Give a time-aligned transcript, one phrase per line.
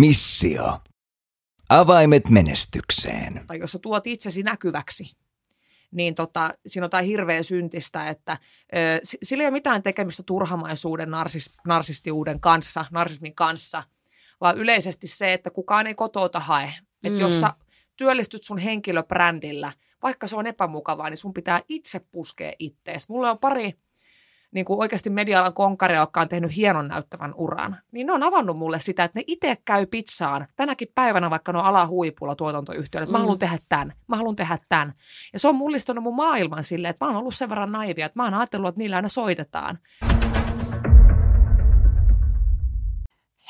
[0.00, 0.80] Missio.
[1.70, 3.44] Avaimet menestykseen.
[3.46, 5.16] tai jos sä tuot itsesi näkyväksi,
[5.90, 8.38] niin tota, siinä on jotain hirveän syntistä, että
[8.74, 13.82] ö, si- sillä ei ole mitään tekemistä turhamaisuuden, narsis, narsistiuden kanssa, narsismin kanssa,
[14.40, 16.74] vaan yleisesti se, että kukaan ei kotouta hae.
[17.04, 17.20] Että Mm.
[17.20, 17.50] jos sä
[17.96, 19.72] työllistyt sun henkilöbrändillä,
[20.02, 23.08] vaikka se on epämukavaa, niin sun pitää itse puskea ittees.
[23.08, 23.74] Mulla on pari
[24.50, 25.52] niin kuin oikeasti media-alan
[25.98, 29.56] jotka on tehnyt hienon näyttävän uran, niin ne on avannut mulle sitä, että ne itse
[29.64, 33.22] käy pizzaan tänäkin päivänä, vaikka ne on alahuipulla tuotantoyhtiöllä, että mä Mm.
[33.22, 34.92] haluan tehdä tämän, mä haluan tehdä tämän.
[35.32, 38.18] Ja se on mullistanut mun maailman silleen, että mä oon ollut sen verran naivia, että
[38.18, 39.78] mä oon ajatellut, että niillä aina soitetaan.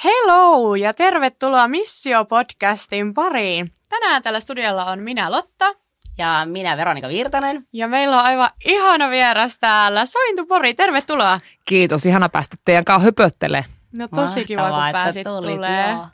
[0.05, 3.71] Hello ja tervetuloa Missio-podcastin pariin.
[3.89, 5.75] Tänään tällä studiolla on minä Lotta
[6.19, 7.63] Ja minä Veronika Virtanen.
[7.73, 10.07] ja meillä on aivan ihana vieras täällä.
[10.07, 11.41] Sointu Pori, tervetuloa.
[11.65, 13.65] Kiitos, ihana päästä teidän kanssa höpöttele.
[13.99, 15.89] No tosi kiva, Mahtavaa, kun että pääsit tulit, tulee.
[15.91, 16.07] joo.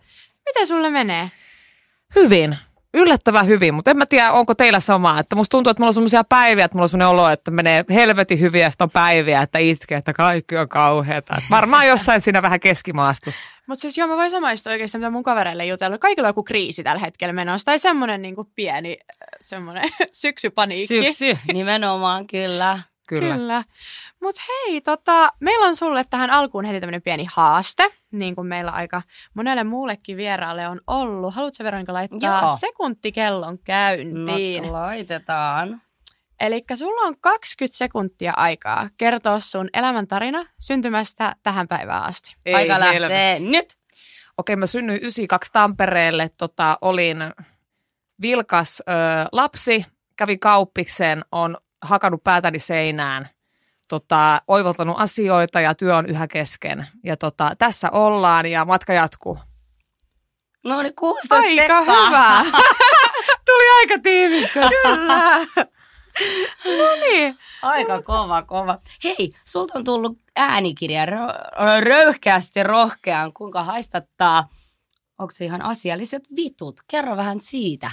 [0.46, 1.30] Miten sulle menee?
[2.14, 2.58] Hyvin.
[2.94, 5.18] Yllättävän hyvin, mutta en mä tiedä, onko teillä samaa.
[5.18, 7.84] Että musta tuntuu, että mulla on semmoisia päiviä, että mulla on semmoinen olo, että menee
[7.90, 11.34] helvetin hyviä, ja sitten on päiviä, että itkee, että kaikki on kauheata.
[11.38, 13.50] Että varmaan jossain siinä vähän keskimaastossa.
[13.66, 16.00] Mutta siis joo, mä voin samaistua oikeastaan, mitä mun kavereille jutellut.
[16.00, 17.64] Kaikilla on joku kriisi tällä hetkellä menossa.
[17.64, 21.02] Tai semmoinen niin pieni äh, semmoinen syksypaniikki.
[21.02, 22.78] Syksy, nimenomaan kyllä.
[23.20, 23.34] Kyllä.
[23.36, 23.64] Kyllä.
[24.22, 28.70] Mutta hei, tota, meillä on sulle tähän alkuun heti tämmöinen pieni haaste, niin kuin meillä
[28.70, 29.02] aika
[29.34, 31.34] monelle muullekin vieraalle on ollut.
[31.34, 32.56] Haluatko Veronika laittaa Joo.
[32.56, 34.62] sekuntikellon käyntiin?
[34.64, 35.82] No, laitetaan.
[36.40, 42.36] Eli sulla on 20 sekuntia aikaa kertoa sun elämäntarina syntymästä tähän päivään asti.
[42.46, 43.00] Ei Aika helvetti.
[43.00, 43.76] lähtee nyt.
[44.38, 46.30] Okei, mä synnyin 92 Tampereelle.
[46.38, 47.16] Tota, olin
[48.22, 48.92] vilkas ö,
[49.32, 53.28] lapsi, kävin kauppikseen, on hakannut päätäni seinään,
[53.88, 56.86] tota, oivaltanut asioita ja työ on yhä kesken.
[57.04, 59.38] Ja tota, tässä ollaan ja matka jatkuu.
[60.64, 62.04] No niin, 16 Aika sekkaa.
[62.06, 62.44] hyvä!
[63.46, 64.68] Tuli aika tiivistä.
[64.68, 65.38] Kyllä!
[66.78, 67.38] no niin.
[67.62, 68.78] Aika kova, kova.
[69.04, 74.48] Hei, sulta on tullut äänikirja rö- röyhkeästi rohkean, kuinka haistattaa.
[75.18, 76.74] Onko se ihan asialliset vitut?
[76.90, 77.90] Kerro vähän siitä.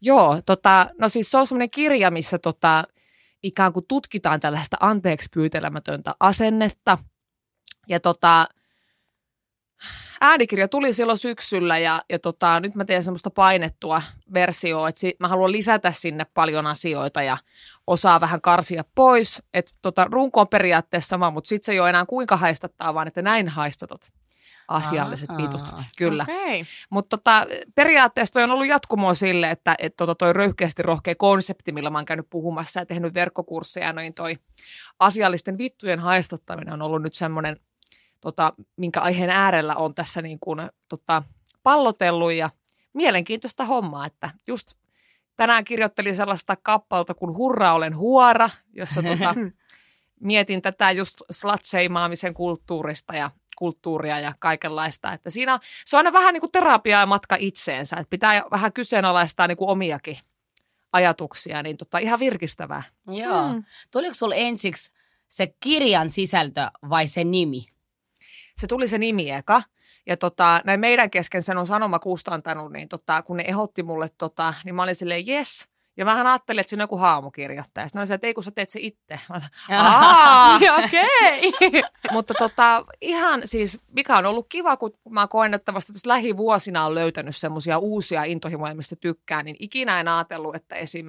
[0.00, 2.84] Joo, tota, no siis se on semmoinen kirja, missä tota,
[3.42, 6.98] ikään kuin tutkitaan tällaista anteeksi pyytelemätöntä asennetta.
[7.88, 8.48] Ja tota,
[10.20, 14.02] äänikirja tuli silloin syksyllä ja, ja tota, nyt mä teen semmoista painettua
[14.34, 17.38] versioa, että si- mä haluan lisätä sinne paljon asioita ja
[17.86, 19.42] osaa vähän karsia pois.
[19.54, 23.08] Että tota, runko on periaatteessa sama, mutta sitten se ei ole enää kuinka haistattaa, vaan
[23.08, 24.12] että näin haistatat
[24.68, 25.36] asialliset Aa.
[25.36, 25.62] vitut.
[25.98, 26.22] Kyllä.
[26.22, 26.64] Okei.
[26.90, 31.72] Mutta tota, periaatteessa toi on ollut jatkumoa sille, että et tota, toi röyhkeästi rohkea konsepti,
[31.72, 34.38] millä mä oon käynyt puhumassa ja tehnyt verkkokursseja, noin toi
[34.98, 37.56] asiallisten vittujen haistattaminen on ollut nyt semmoinen,
[38.20, 40.58] tota, minkä aiheen äärellä on tässä niin kuin,
[40.88, 41.22] tota,
[41.62, 42.50] pallotellut ja
[42.92, 44.72] mielenkiintoista hommaa, että just
[45.36, 49.34] tänään kirjoittelin sellaista kappalta kuin Hurra olen huora, jossa tota,
[50.20, 51.60] mietin tätä just slut
[52.34, 55.12] kulttuurista ja kulttuuria ja kaikenlaista.
[55.12, 58.42] Että siinä on, se on aina vähän niin kuin terapia ja matka itseensä, että pitää
[58.50, 60.18] vähän kyseenalaistaa niin kuin omiakin
[60.92, 62.82] ajatuksia, niin tota, ihan virkistävää.
[63.06, 63.52] Joo.
[63.52, 63.64] Mm.
[63.90, 64.92] Tuliko sulla ensiksi
[65.28, 67.64] se kirjan sisältö vai se nimi?
[68.56, 69.62] Se tuli se nimi eka.
[70.06, 74.08] Ja tota, näin meidän kesken sen on sanoma kustantanut, niin tota, kun ne ehotti mulle,
[74.18, 75.68] tota, niin mä olin silleen yes.
[75.96, 77.86] Ja mähän ajattelin, että siinä on joku haamukirjoittaja.
[77.86, 79.20] Sitten ne oli silleen, että ei kun sä teet se itse.
[79.68, 80.56] Mä!
[80.84, 81.52] Okei.
[82.12, 86.86] Mutta tota, ihan siis, mikä on ollut kiva, kun mä koen, että vasta tässä lähivuosina
[86.86, 91.06] on löytänyt semmoisia uusia intohimoja, mistä tykkään, niin ikinä en ajatellut, että esim.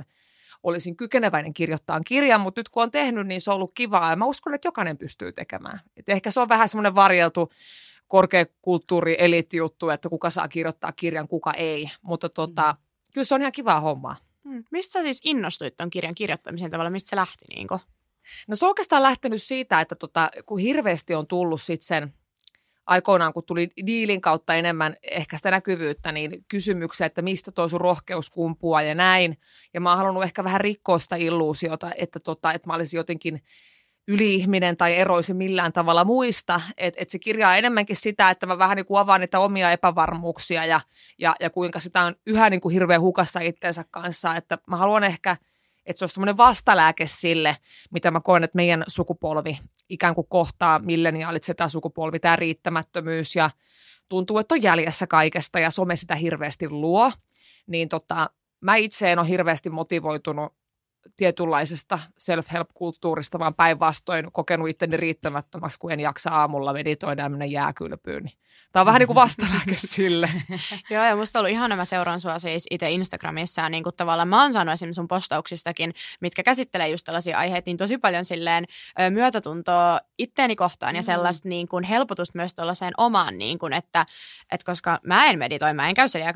[0.64, 4.16] olisin kykeneväinen kirjoittaa kirjan, mutta nyt kun on tehnyt, niin se on ollut kivaa ja
[4.16, 5.82] mä uskon, että jokainen pystyy tekemään.
[5.98, 7.52] Et ehkä se on vähän semmoinen varjeltu
[8.08, 9.18] korkeakulttuuri
[9.54, 12.76] juttu, että kuka saa kirjoittaa kirjan, kuka ei, mutta tota,
[13.14, 14.16] kyllä se on ihan kivaa hommaa.
[14.44, 14.64] Mm.
[14.72, 16.90] Mistä sä siis innostuit ton kirjan kirjoittamiseen tavalla?
[16.90, 17.46] Mistä se lähti?
[17.50, 17.68] Niin
[18.48, 22.14] No se on oikeastaan lähtenyt siitä, että tota, kun hirveästi on tullut sit sen
[22.86, 27.82] aikoinaan, kun tuli diilin kautta enemmän ehkä sitä näkyvyyttä, niin kysymyksiä, että mistä tuo sun
[27.82, 29.38] rohkeus kumpuaa ja näin.
[29.74, 33.42] Ja mä oon halunnut ehkä vähän rikkoa sitä illuusiota, että, tota, että mä olisin jotenkin
[34.08, 36.62] yliihminen tai eroisin millään tavalla muista.
[36.78, 39.72] Että et se kirja on enemmänkin sitä, että mä vähän niin kuin avaan niitä omia
[39.72, 40.82] epävarmuuksia ja,
[41.18, 44.36] ja, ja kuinka sitä on yhä niin kuin hirveän hukassa itteensä kanssa.
[44.36, 45.38] Että mä haluan ehkä,
[45.86, 47.58] että se on semmoinen vastalääke sille,
[47.92, 49.60] mitä mä koen, että meidän sukupolvi
[49.90, 53.50] ikään kuin kohtaa milleniaalit, se sukupolvi, tämä riittämättömyys ja
[54.10, 57.12] tuntuu, että on jäljessä kaikesta ja some sitä hirveästi luo.
[57.68, 58.30] Niin tota,
[58.62, 60.54] mä itse en ole hirveästi motivoitunut
[61.18, 68.24] tietynlaisesta self-help-kulttuurista, vaan päinvastoin kokenut itteni riittämättömäksi, kun en jaksa aamulla meditoida ja mennä jääkylpyyn.
[68.24, 68.38] Niin
[68.74, 70.30] Tämä on vähän niin kuin vastalääke sille.
[70.90, 73.96] Joo, ja musta on ollut ihana, mä seuraan sua siis itse Instagramissa, ja niin kuin
[73.96, 78.26] tavallaan mä oon saanut esimerkiksi sun postauksistakin, mitkä käsittelee just tällaisia aiheita, niin tosi paljon
[78.26, 78.66] silleen
[79.00, 80.96] ö, myötätuntoa itteeni kohtaan, mm.
[80.96, 84.06] ja sellaista niin kuin helpotusta myös tuollaiseen omaan, niin kuin, että,
[84.52, 86.34] että koska mä en meditoi, mä en käy siellä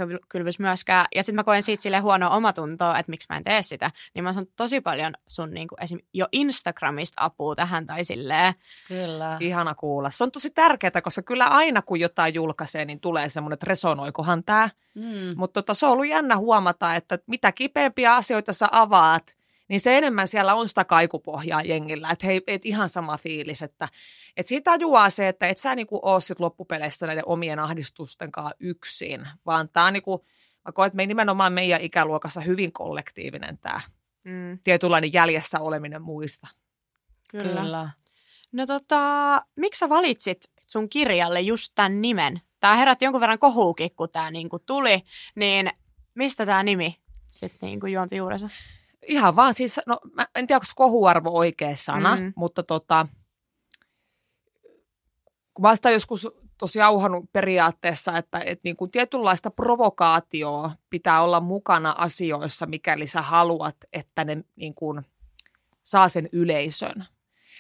[0.59, 3.91] myöskään, ja sitten mä koen siitä sille huonoa omatuntoa, että miksi mä en tee sitä,
[4.13, 5.99] niin mä oon tosi paljon sun niin kuin esim.
[6.13, 8.53] jo Instagramista apua tähän tai silleen.
[8.87, 9.37] Kyllä.
[9.39, 10.09] Ihana kuulla.
[10.09, 14.43] Se on tosi tärkeää, koska kyllä aina kun jotain julkaisee, niin tulee semmoinen, että resonoikohan
[14.43, 14.69] tämä.
[14.95, 15.33] Mm.
[15.35, 19.37] Mutta tota, se on ollut jännä huomata, että mitä kipeämpiä asioita sä avaat,
[19.67, 22.09] niin se enemmän siellä on sitä kaikupohjaa jengillä.
[22.09, 23.89] Että hei, et ihan sama fiilis, että
[24.37, 28.55] et siitä tajuaa se, että et sä niinku oo sit loppupeleissä näiden omien ahdistusten kanssa
[28.59, 30.25] yksin, vaan tämä on niinku,
[30.65, 33.81] mä koen, että me nimenomaan meidän ikäluokassa hyvin kollektiivinen tämä
[34.27, 34.59] mm.
[34.63, 36.47] tietynlainen jäljessä oleminen muista.
[37.31, 37.61] Kyllä.
[37.61, 37.89] Kyllä.
[38.51, 39.01] No tota,
[39.55, 42.41] miksi sä valitsit sun kirjalle just tämän nimen?
[42.59, 45.03] Tämä herätti jonkun verran kohuukin, kun tämä niinku tuli,
[45.35, 45.69] niin
[46.15, 48.49] mistä tämä nimi sitten niinku juonti juurensa?
[49.07, 52.33] Ihan vaan siis, no mä en tiedä, onko kohuarvo oikea sana, mm.
[52.35, 53.07] mutta tota,
[55.53, 56.27] kun mä sitä joskus
[56.57, 63.21] tosi jauhannut periaatteessa, että, että niin kuin tietynlaista provokaatioa pitää olla mukana asioissa, mikäli sä
[63.21, 65.01] haluat, että ne niin kuin
[65.83, 67.05] saa sen yleisön.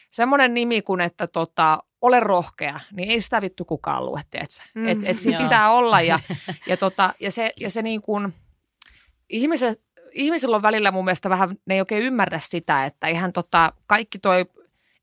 [0.09, 4.63] Semmoinen nimi kuin, että tota, ole rohkea, niin ei sitä vittu kukaan lue, tiedätkö?
[4.75, 6.19] Mm, et, et siinä pitää olla ja,
[6.67, 8.33] ja, tota, ja se, ja se niin kuin,
[9.29, 9.81] ihmiset,
[10.13, 14.19] ihmisillä on välillä mun mielestä vähän, ne ei oikein ymmärrä sitä, että ihan tota, kaikki
[14.19, 14.45] toi,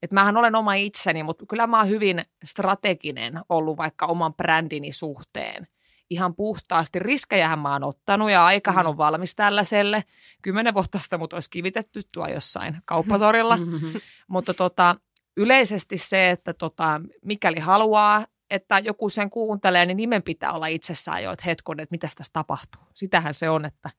[0.04, 4.92] että mähän olen oma itseni, mutta kyllä mä oon hyvin strateginen ollut vaikka oman brändini
[4.92, 5.66] suhteen.
[6.10, 6.98] Ihan puhtaasti.
[6.98, 8.88] Riskejähän mä oon ottanut ja aikahan mm.
[8.88, 10.04] on valmis tällaiselle.
[10.42, 13.58] Kymmenen vuotta sitä mut olisi kivitetty tuo jossain kauppatorilla.
[14.28, 14.96] mutta tota,
[15.36, 21.22] yleisesti se, että tota, mikäli haluaa, että joku sen kuuntelee, niin nimen pitää olla itsessään
[21.22, 22.82] jo, että hetkon, että mitä tässä tapahtuu.
[22.94, 23.90] Sitähän se on, että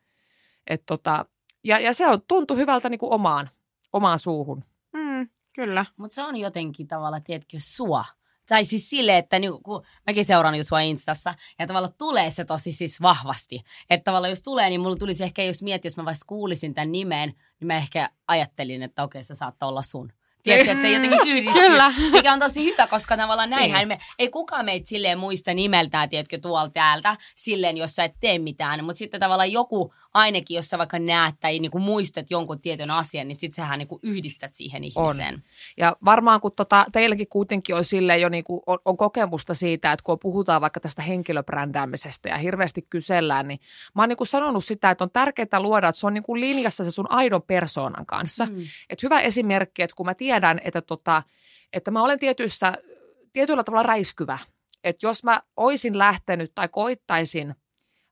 [0.67, 1.25] et tota,
[1.63, 3.49] ja, ja se on, tuntui hyvältä niin kuin omaan,
[3.93, 4.63] omaan suuhun.
[4.93, 5.85] Mm, kyllä.
[5.97, 8.05] Mutta se on jotenkin tavallaan, tiedätkö, sua.
[8.49, 12.45] Tai siis silleen, että niin, kun mäkin seuraan jo sua Instassa, ja tavallaan tulee se
[12.45, 13.61] tosi siis vahvasti.
[13.89, 16.91] Että tavallaan jos tulee, niin mulla tulisi ehkä just miettiä, jos mä vasta kuulisin tämän
[16.91, 17.29] nimen,
[17.59, 20.11] niin mä ehkä ajattelin, että okei, se saattaa olla sun.
[20.43, 21.61] Tiedätkö, että se jotenkin yhdistyy.
[21.61, 21.93] Kyllä.
[22.11, 23.87] Mikä on tosi hyvä, koska tavallaan näinhän niin.
[23.87, 28.39] me, ei kukaan meitä silleen muista nimeltään, tiedätkö, tuolta täältä, silleen, jos sä et tee
[28.39, 28.85] mitään.
[28.85, 32.91] Mutta sitten tavallaan joku ainakin, jos sä vaikka näet tai niin kuin muistat jonkun tietyn
[32.91, 35.33] asian, niin sitten sähän niin kuin yhdistät siihen ihmiseen.
[35.33, 35.41] On.
[35.77, 39.91] Ja varmaan kun tota, teilläkin kuitenkin on sille jo niin kuin, on, on, kokemusta siitä,
[39.91, 43.59] että kun puhutaan vaikka tästä henkilöbrändäämisestä ja hirveästi kysellään, niin
[43.95, 46.41] mä oon niin kuin sanonut sitä, että on tärkeää luoda, että se on niin kuin
[46.41, 48.45] linjassa se sun aidon persoonan kanssa.
[48.45, 48.63] Mm.
[48.89, 51.23] Et hyvä esimerkki, että kun mä tiedän, että, tota,
[51.73, 52.73] että mä olen tietyissä,
[53.33, 54.39] tietyllä tavalla räiskyvä,
[54.83, 57.55] että jos mä oisin lähtenyt tai koittaisin–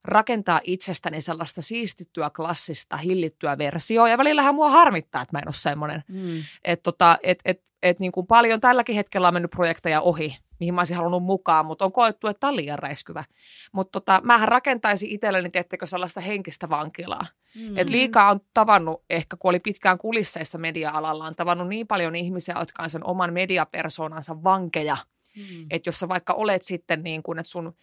[0.04, 4.08] rakentaa itsestäni sellaista siistittyä, klassista, hillittyä versioa.
[4.08, 6.04] Ja välillähän mua harmittaa, että mä en ole semmoinen.
[6.08, 6.44] Mm.
[6.64, 10.74] Että tota, et, et, et niin kuin paljon tälläkin hetkellä on mennyt projekteja ohi, mihin
[10.74, 13.24] mä olisin halunnut mukaan, mutta on koettu, että tämä on liian räiskyvä.
[13.72, 17.26] Mutta tota, mähän rakentaisin itselleni, tiettekö, sellaista henkistä vankilaa.
[17.54, 17.78] Mm.
[17.78, 22.54] Et liikaa on tavannut, ehkä kun oli pitkään kulisseissa media-alalla, on tavannut niin paljon ihmisiä,
[22.58, 24.96] jotka on sen oman mediapersoonansa vankeja.
[25.36, 25.66] Mm.
[25.70, 27.76] Että jos sä vaikka olet sitten niin kuin, että sun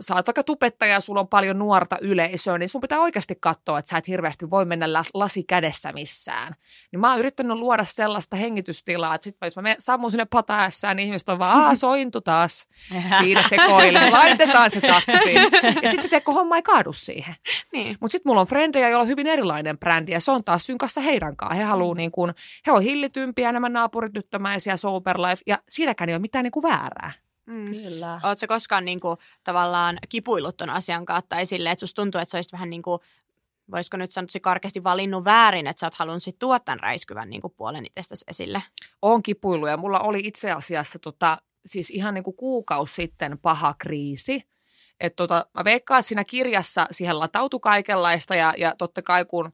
[0.00, 3.78] sä oot vaikka tubettaja ja sulla on paljon nuorta yleisöä, niin sun pitää oikeasti katsoa,
[3.78, 6.54] että sä et hirveästi voi mennä lasi kädessä missään.
[6.92, 11.06] Niin mä oon yrittänyt luoda sellaista hengitystilaa, että sit jos mä sammun sinne pataessään, niin
[11.06, 12.68] ihmiset on vaan, aah, sointu taas.
[13.22, 15.40] Siinä sekoilee, laitetaan se taksiin.
[15.82, 17.34] Ja sitten se kun homma ei kaadu siihen.
[17.72, 17.96] Niin.
[18.00, 21.00] Mutta sitten mulla on frendejä, joilla on hyvin erilainen brändi, ja se on taas synkassa
[21.00, 21.56] heidän kanssaan.
[21.56, 21.98] He haluaa mm.
[21.98, 22.34] niin kuin,
[22.66, 27.23] he on hillitympiä, nämä naapurityttömäisiä, soberlife, ja siinäkään ei ole mitään niin kuin väärää.
[27.46, 27.66] Mm.
[27.66, 28.20] Kyllä.
[28.22, 32.32] Oletko koskaan niin kuin, tavallaan kipuillut ton asian kanssa tai sille, että susta tuntuu, että
[32.32, 33.00] sä olisit vähän niin kuin,
[33.70, 37.40] voisiko nyt sanoa karkeasti valinnut väärin, että sä oot halunnut sit tuoda tämän räiskyvän niin
[37.40, 38.62] kuin puolen itsestäsi esille?
[39.02, 43.74] On kipuilu ja mulla oli itse asiassa tota, siis ihan niin kuin kuukausi sitten paha
[43.78, 44.42] kriisi.
[45.00, 49.52] Että tota, mä veikkaan, että siinä kirjassa siihen latautui kaikenlaista ja, ja totta kai kun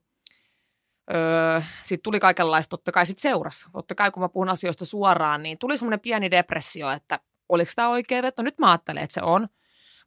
[1.14, 3.70] öö, sitten tuli kaikenlaista, totta kai sitten seurassa.
[3.72, 7.20] Totta kai kun mä puhun asioista suoraan, niin tuli semmoinen pieni depressio, että
[7.50, 8.42] oliko tämä oikea veto.
[8.42, 9.48] Nyt mä ajattelen, että se on.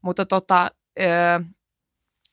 [0.01, 1.39] Mutta tota, öö,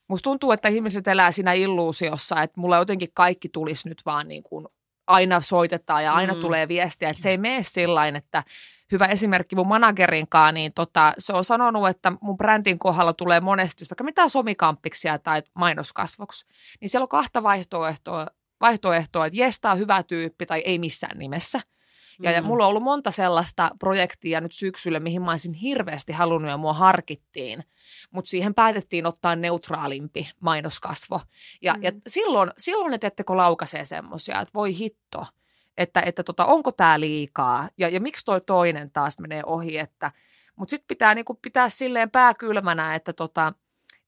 [0.08, 4.42] musta tuntuu, että ihmiset elää siinä illuusiossa, että mulla jotenkin kaikki tulisi nyt vaan niin
[4.42, 4.66] kuin
[5.06, 6.40] aina soitetaan ja aina mm.
[6.40, 8.42] tulee viestiä, että se ei mene sillä että
[8.92, 13.84] hyvä esimerkki mun managerinkaan, niin tota, se on sanonut, että mun brändin kohdalla tulee monesti,
[13.90, 16.46] vaikka mitään somikamppiksia tai mainoskasvoksi,
[16.80, 18.26] niin siellä on kahta vaihtoehtoa,
[18.60, 21.60] vaihtoehtoa, että jes, on hyvä tyyppi tai ei missään nimessä.
[22.22, 22.46] Ja, ja Mm.
[22.46, 26.72] mulla on ollut monta sellaista projektia nyt syksyllä, mihin mä olisin hirveästi halunnut ja mua
[26.72, 27.64] harkittiin.
[28.10, 31.20] Mutta siihen päätettiin ottaa neutraalimpi mainoskasvo.
[31.62, 31.82] Ja, mm.
[31.82, 35.26] ja silloin, silloin, että ettekö laukaisee semmoisia, että voi hitto,
[35.76, 39.78] että, että tota, onko tämä liikaa ja, ja miksi toi toinen taas menee ohi.
[39.78, 40.12] Että,
[40.56, 43.52] mutta sitten pitää niinku pitää silleen pääkylmänä, että, tota,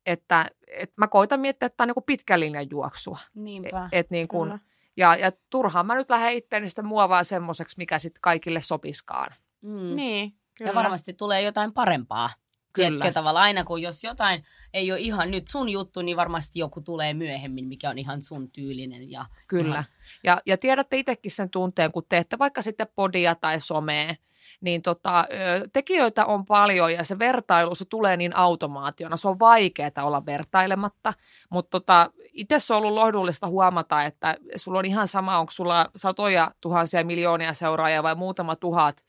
[0.07, 3.19] että, että mä koitan miettiä, että tämä on niinku pitkän linjan juoksua.
[3.35, 3.89] Niinpä.
[3.93, 4.59] Et niin kun, Kyllä.
[4.97, 9.35] Ja, ja turhaan mä nyt lähden itteeni sitä muovaa semmoiseksi, mikä sitten kaikille sopiskaan.
[9.61, 9.97] Mm.
[9.97, 10.71] Niin, kyllä.
[10.71, 12.31] Ja varmasti tulee jotain parempaa.
[12.73, 12.89] Kyllä.
[12.89, 14.45] Tiedätkö tavallaan aina, kun jos jotain
[14.75, 18.51] ei ole ihan nyt sun juttu, niin varmasti joku tulee myöhemmin, mikä on ihan sun
[18.51, 19.11] tyylinen.
[19.11, 19.75] Ja Kyllä.
[19.75, 19.85] Ihan,
[20.25, 24.15] Ja, ja tiedätte itsekin sen tunteen, kun teette vaikka sitten podia tai somea,
[24.63, 25.25] niin tota,
[25.73, 29.17] tekijöitä on paljon ja se vertailu, se tulee niin automaationa.
[29.17, 31.15] Se on vaikeaa olla vertailematta,
[31.51, 35.91] mutta tota, itse se on ollut lohdullista huomata, että sulla on ihan sama, onko sulla
[35.97, 39.05] satoja tuhansia miljoonia seuraajia vai muutama tuhat,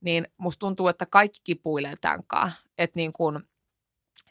[0.00, 2.58] niin musta tuntuu, että kaikki kipuilee tämän kanssa.
[2.78, 3.42] Että niin kun,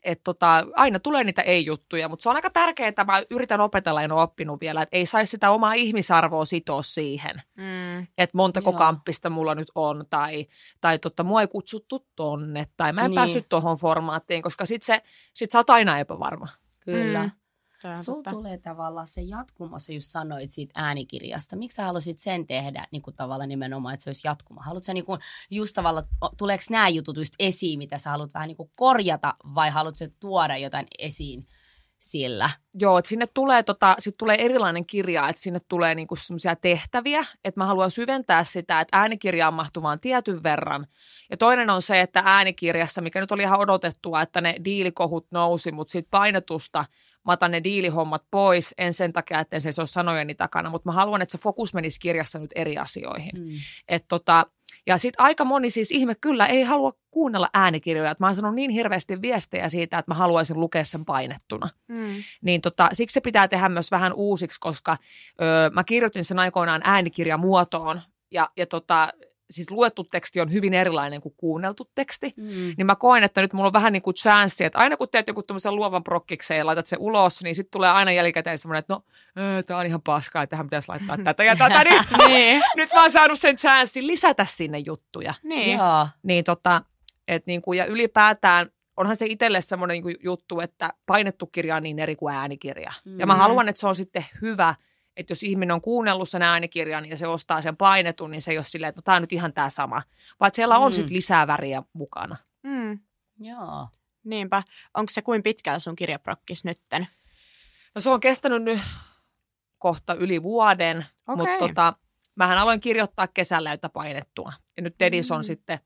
[0.04, 4.02] et tota, aina tulee niitä ei-juttuja, mutta se on aika tärkeää, että mä yritän opetella,
[4.02, 8.00] en ole oppinut vielä, että ei saisi sitä omaa ihmisarvoa sitoa siihen, Mm.
[8.18, 8.78] että montako Joo.
[8.78, 10.48] kamppista mulla nyt on, tai,
[10.82, 13.16] tai tota, mua ei kutsuttu tonne, tai mä en niin.
[13.16, 15.02] päässyt tuohon formaattiin, koska sit, se,
[15.34, 16.48] sit sä oot aina epävarma.
[16.86, 17.24] kyllä.
[17.24, 17.32] Mm.
[17.82, 18.32] Sulla totta.
[18.32, 21.56] tulee tavallaan se jatkumo, sä just sanoit siitä äänikirjasta.
[21.56, 24.62] Miksi sä halusit sen tehdä niin kuin tavallaan nimenomaan, että se olisi jatkuma?
[24.64, 25.20] Haluatko sä niin kuin,
[25.50, 26.08] just tavallaan,
[26.38, 30.08] tuleeko nämä jutut just esiin, mitä sä haluat vähän niin kuin korjata, vai haluatko sä
[30.20, 31.48] tuoda jotain esiin
[31.98, 32.50] sillä?
[32.74, 37.26] Joo, että sinne tulee, tota, sit tulee erilainen kirja, että sinne tulee niinku semmoisia tehtäviä,
[37.44, 40.88] että mä haluan syventää sitä, että äänikirjaan mahtuu vaan tietyn verran.
[41.32, 45.72] Ja toinen on se, että äänikirjassa, mikä nyt oli ihan odotettua, että ne diilikohut nousi,
[45.72, 46.86] mutta siitä painetusta
[47.28, 50.94] mä otan ne diilihommat pois, en sen takia, että se ole sanojeni takana, mutta mä
[50.94, 53.32] haluan, että se fokus menisi kirjassa nyt eri asioihin.
[53.36, 53.52] Mm.
[53.88, 54.46] Et tota,
[54.88, 58.12] ja sitten aika moni siis ihme kyllä ei halua kuunnella äänikirjoja.
[58.12, 61.70] Et mä oon sanonut niin hirveästi viestejä siitä, että mä haluaisin lukea sen painettuna.
[61.88, 62.24] Mm.
[62.42, 64.98] Niin tota, siksi se pitää tehdä myös vähän uusiksi, koska
[65.42, 68.02] öö, mä kirjoitin sen aikoinaan äänikirjamuotoon.
[68.32, 69.10] Ja, ja tota,
[69.50, 72.34] siis luettu teksti on hyvin erilainen kuin kuunneltu teksti.
[72.38, 72.46] Mm.
[72.78, 75.28] Niin mä koen, että nyt mulla on vähän niin kuin chanssi, että aina kun teet
[75.28, 78.94] joku tämmöisen luovan prokkikseen ja laitat se ulos, niin sitten tulee aina jälkikäteen semmoinen, että
[78.94, 79.04] no,
[79.40, 81.84] öö, tää on ihan paskaa, että tähän pitäisi laittaa tätä ja tätä.
[81.90, 82.62] Nyt, Niin.
[82.76, 85.34] nyt mä oon saanut sen chanssin lisätä sinne juttuja.
[85.44, 85.78] niin.
[85.78, 86.08] Joo.
[86.24, 86.82] Niin tota,
[87.28, 91.84] et niin kuin, ja ylipäätään onhan se itselle semmoinen niin juttu, että painettu kirja on
[91.84, 92.94] niin eri kuin äänikirja.
[93.06, 93.20] Mm.
[93.20, 93.38] Ja mä Mm.
[93.40, 94.76] haluan, että se on sitten hyvä,
[95.18, 98.58] että jos ihminen on kuunnellut sen äänikirjan ja se ostaa sen painetun, niin se ei
[98.58, 100.02] ole silleen, että no, tämä on nyt ihan tämä sama.
[100.40, 100.96] Vaan siellä on Mm.
[100.96, 102.38] sitten lisää väriä mukana.
[102.64, 103.00] Mm.
[103.40, 103.88] Joo.
[104.24, 104.64] Niinpä.
[104.94, 107.08] Onko se kuin pitkällä sun kirjaprokkis nytten?
[107.96, 108.80] No se on kestänyt nyt
[109.78, 110.98] kohta yli vuoden,
[111.28, 111.46] Okei.
[111.46, 111.94] mutta tota,
[112.36, 114.54] mähän aloin kirjoittaa kesällä jotain painettua.
[114.78, 115.44] Ja nyt Dedis on Mm.
[115.44, 115.80] sitten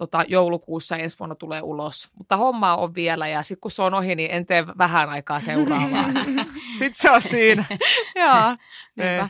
[0.00, 2.08] tota, joulukuussa ensi vuonna tulee ulos.
[2.18, 5.40] Mutta hommaa on vielä ja sitten kun se on ohi, niin en tee vähän aikaa
[5.40, 6.04] seuraavaa.
[6.78, 7.64] sitten se on siinä.
[8.20, 8.56] Joo.
[8.96, 9.28] Niinpä.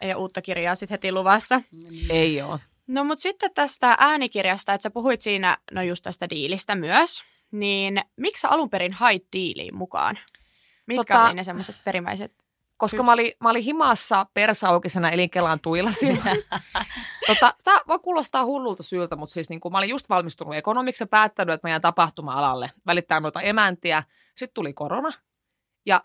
[0.00, 1.60] Ei ole uutta kirjaa sitten heti luvassa.
[2.10, 2.60] Ei ole.
[2.88, 8.00] No mutta sitten tästä äänikirjasta, että sä puhuit siinä, no just tästä diilistä myös, niin
[8.16, 10.18] miksi sä alun perin hait diiliin mukaan?
[10.86, 12.32] Mitkä Tota- oli ne semmoiset perimmäiset?
[12.82, 16.22] Koska mä olin, mä olin himassa persaukisena elinkelaan tuilasin.
[17.26, 21.02] tota, tämä voi kuulostaa hullulta syyltä, mutta siis niin kuin mä olin just valmistunut ekonomiksi
[21.02, 24.02] ja päättänyt, että mä jään tapahtuma-alalle välittää noita emäntiä.
[24.36, 25.12] Sitten tuli korona
[25.86, 26.04] ja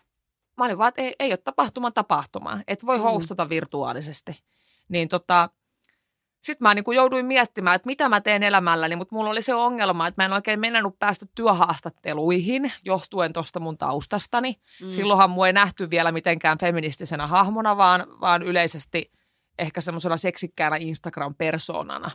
[0.57, 3.03] mä olin vaan, että ei, ei ole tapahtuma tapahtumaa, että voi Mm.
[3.03, 4.43] hostata virtuaalisesti.
[4.89, 5.49] Niin tota,
[6.47, 9.53] sitten mä niin kuin jouduin miettimään, että mitä mä teen elämälläni, mutta mulla oli se
[9.53, 14.59] ongelma, että mä en oikein mennyt päästä työhaastatteluihin johtuen tuosta mun taustastani.
[14.81, 14.89] Mm.
[14.89, 19.11] Silloinhan mua ei nähty vielä mitenkään feministisenä hahmona, vaan, vaan yleisesti
[19.59, 22.11] ehkä semmoisena seksikkäänä Instagram-persoonana.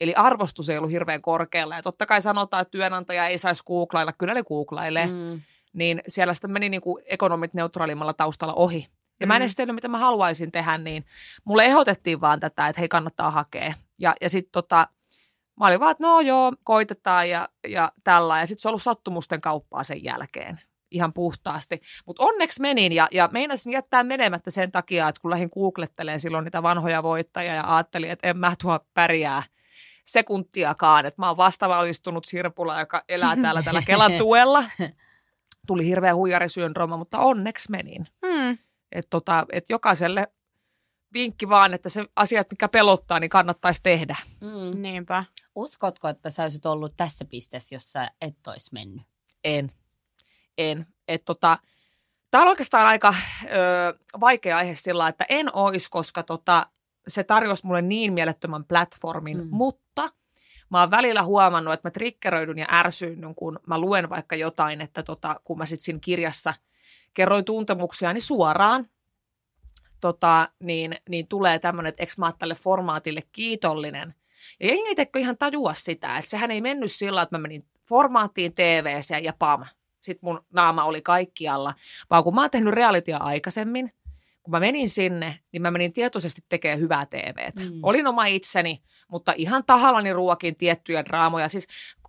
[0.00, 1.76] Eli arvostus ei ollut hirveän korkealla.
[1.76, 5.06] Ja totta kai sanotaan, että työnantaja ei saisi googlailla, kyllä ne googlailee.
[5.06, 5.12] Mm.
[5.12, 5.40] Mm.
[5.72, 8.88] Niin siellä sitten meni niin kuin ekonomit neutraalimmalla taustalla ohi.
[9.20, 9.44] Ja mä en Mm.
[9.44, 11.04] edes tiennyt, mitä mä haluaisin tehdä, niin
[11.44, 13.74] mulle ehdotettiin vaan tätä, että hei kannattaa hakea.
[13.98, 14.88] Ja, ja sitten tota,
[15.60, 18.40] mä olin vaan, että no joo, koitetaan ja, ja tällä.
[18.40, 20.60] Ja sitten se on ollut sattumusten kauppaa sen jälkeen
[20.90, 21.80] ihan puhtaasti.
[22.06, 26.44] Mutta onneksi menin ja, ja meinasin jättää menemättä sen takia, että kun lähdin googlettelemaan silloin
[26.44, 29.42] niitä vanhoja voittajia ja ajattelin, että en mä tuo pärjää
[30.06, 31.06] sekuntiakaan.
[31.06, 34.64] Että mä oon vastavalmistunut Sirpula, joka elää täällä tällä Kelan tuella.
[35.66, 38.06] Tuli hirveä huijarisyndrooma, mutta onneksi menin.
[38.26, 38.58] Hmm.
[38.92, 40.32] Että tota, et jokaiselle
[41.14, 44.16] vinkki vaan, että se asiat, mikä pelottaa, niin kannattaisi tehdä.
[44.40, 44.82] Mm.
[44.82, 45.24] Niinpä.
[45.54, 49.02] Uskotko, että sä olisit ollut tässä pisteessä, jos sä et olisi mennyt?
[49.44, 49.72] En.
[50.58, 50.86] En.
[51.08, 51.58] Et tota,
[52.30, 53.14] Tämä on oikeastaan aika
[53.44, 56.66] ö, vaikea aihe sillä, että en ois, koska tota,
[57.08, 59.48] se tarjosi mulle niin mielettömän platformin, mm.
[59.50, 60.10] mutta
[60.70, 65.02] mä oon välillä huomannut, että mä triggeröidyn ja ärsyynnyn, kun mä luen vaikka jotain, että
[65.02, 66.54] tota, kun mä sitten siinä kirjassa
[67.14, 68.88] kerroin tuntemuksiani suoraan,
[70.00, 74.14] tota, niin, niin tulee tämmöinen, että eikö mä tälle formaatille kiitollinen.
[74.60, 78.52] Ja jengi ei ihan tajua sitä, että sehän ei mennyt sillä, että mä menin formaattiin
[78.52, 79.64] tv ja pam,
[80.00, 81.74] sitten mun naama oli kaikkialla,
[82.10, 83.90] vaan kun mä oon tehnyt realitya aikaisemmin,
[84.42, 87.60] kun mä menin sinne, niin mä menin tietoisesti tekemään hyvää TVtä.
[87.60, 87.80] Mm.
[87.82, 91.48] Olin oma itseni, mutta ihan tahallani ruokin tiettyjä draamoja.
[91.48, 91.66] Siis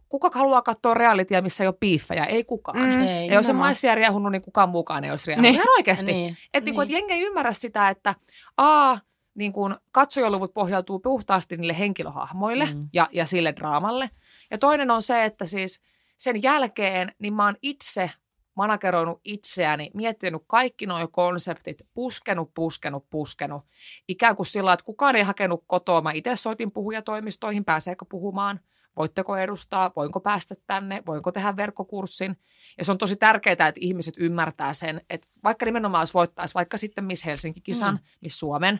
[0.10, 2.26] kuka haluaa katsoa realitya, missä ei ole piiffejä?
[2.26, 2.78] Ei kukaan.
[2.78, 3.02] Mm.
[3.02, 5.44] Ei, ja jos se maissia riehunut, niin kukaan mukaan ei olisi riehunut.
[5.44, 5.56] Niin.
[5.56, 6.12] Ihan oikeasti.
[6.12, 6.36] Niin.
[6.54, 6.80] Että niin.
[6.80, 6.92] niin.
[6.92, 8.16] jengi ei ymmärrä sitä, että
[8.58, 8.98] a,
[9.36, 12.90] niin kun katsojaluvut pohjautuu puhtaasti niille henkilöhahmoille mm.
[12.94, 14.10] ja, ja sille draamalle.
[14.52, 15.84] Ja toinen on se, että siis
[16.18, 18.12] sen jälkeen niin mä oon itse
[18.56, 23.64] manageroinut itseäni, miettinyt kaikki nuo konseptit, puskenut, puskenut, puskenut.
[24.08, 26.02] Ikään kuin sillä, että kukaan ei hakenut kotoa.
[26.02, 28.60] Mä itse soitin puhujatoimistoihin, pääseekö puhumaan,
[29.00, 32.38] voitteko edustaa, voinko päästä tänne, voinko tehdä verkkokurssin.
[32.78, 36.78] Ja se on tosi tärkeää, että ihmiset ymmärtää sen, että vaikka nimenomaan jos voittaisi vaikka
[36.78, 38.00] sitten Miss Helsinki-kisan, mm.
[38.22, 38.80] Miss Suomen,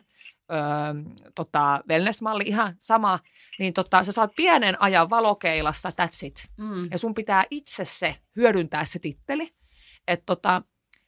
[0.52, 0.58] öö,
[1.34, 3.18] tota, wellness-malli, ihan sama,
[3.58, 6.48] niin tota, sä saat pienen ajan valokeilassa, that's it.
[6.56, 6.88] Mm.
[6.90, 9.54] Ja sun pitää itse se hyödyntää se titteli.
[10.08, 10.62] Että tota,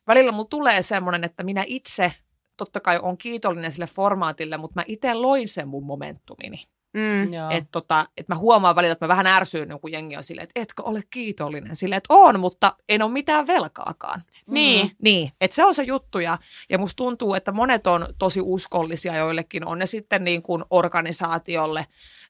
[0.06, 2.12] välillä mulla tulee semmoinen, että minä itse
[2.56, 6.66] totta kai on kiitollinen sille formaatille, mutta mä itse loin sen mun momentumini.
[6.94, 7.50] Mm.
[7.50, 10.60] Että tota, et mä huomaan välillä, että mä vähän ärsyin, kun jengi on silleen, että
[10.60, 11.76] etkö ole kiitollinen.
[11.76, 14.22] Silleen, että on, mutta en ole mitään velkaakaan.
[14.48, 14.90] Niin.
[15.02, 16.38] Niin, että se on se juttu ja,
[16.70, 21.86] ja musta tuntuu, että monet on tosi uskollisia joillekin, on ne sitten niin kuin organisaatiolle,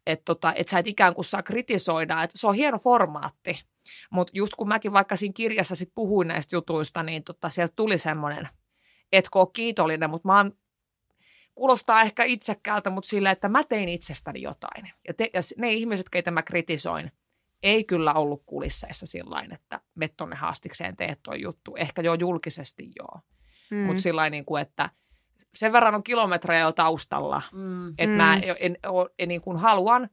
[0.06, 3.62] että tota, et sä et ikään kuin saa kritisoida, että se on hieno formaatti.
[4.10, 7.98] Mutta just kun mäkin vaikka siinä kirjassa sit puhuin näistä jutuista, niin tota, sieltä tuli
[7.98, 8.48] semmoinen,
[9.12, 10.52] etkö ole kiitollinen, mutta mä oon
[11.54, 14.92] kuulostaa ehkä itsekkäältä, mutta sillä, että mä tein itsestäni jotain.
[15.08, 17.12] Ja, te, ja ne ihmiset, keitä mä kritisoin,
[17.62, 21.76] ei kyllä ollut kulisseissa sillä että me tonne haastikseen teet toi juttu.
[21.76, 23.20] Ehkä jo julkisesti joo.
[23.70, 23.76] Mm.
[23.76, 24.90] Mutta sillä niin kuin, että
[25.54, 27.88] sen verran on kilometrejä jo taustalla, mm.
[27.88, 28.10] että mm.
[28.10, 28.76] mä en, en, en,
[29.18, 30.10] en niin kuin haluan,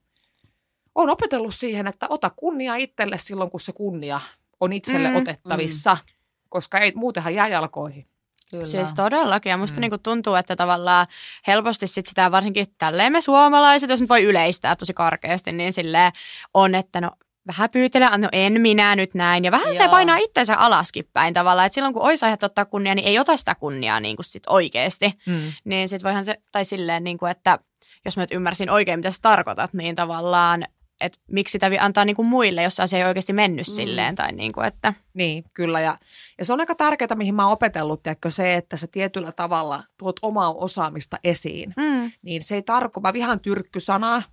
[0.96, 4.22] on opetellut siihen, että ota kunnia itselle silloin, kun se kunnia
[4.60, 5.16] on itselle mm.
[5.16, 6.14] otettavissa, mm.
[6.50, 8.08] koska ei, muutenhan jää jalkoihin.
[8.52, 8.66] Kyllä.
[8.66, 9.50] Siis todellakin.
[9.50, 9.82] Ja musta mm.
[9.82, 11.08] niinku tuntuu, että tavallaan
[11.48, 16.12] helposti sit sitä varsinkin tälleen me suomalaiset, jos nyt voi yleistää tosi karkeasti, niin sille
[16.54, 17.12] on, että no
[17.48, 19.46] vähän pyytele, no en minä nyt näin.
[19.46, 19.84] Ja vähän Joo.
[19.84, 21.66] se painaa itseensä alaskin päin tavallaan.
[21.66, 24.44] Että silloin kun olisi aihe ottaa kunnia, niin ei ota sitä kunniaa niin kuin sit
[24.48, 25.14] oikeasti.
[25.26, 25.54] Mm.
[25.64, 27.60] Niin sit voihan se, tai silleen, niin kuin, että
[28.06, 30.66] jos mä nyt ymmärsin oikein, mitä sä tarkoitat, niin tavallaan
[31.02, 33.72] että miksi sitä antaa niin kuin muille, jos asia ei oikeasti mennyt mm.
[33.72, 34.16] silleen.
[34.16, 34.94] Tai niin, kuin, että...
[35.14, 35.82] niin, kyllä.
[35.82, 35.98] Ja,
[36.38, 39.84] ja se on aika tärkeää, mihin mä oon opetellut, tiedätkö, se, että sä tietyllä tavalla
[39.98, 41.74] tuot omaa osaamista esiin.
[41.78, 42.12] Mm.
[42.22, 44.24] Niin se ei tarkoita, mä vihan tyrkkysanaa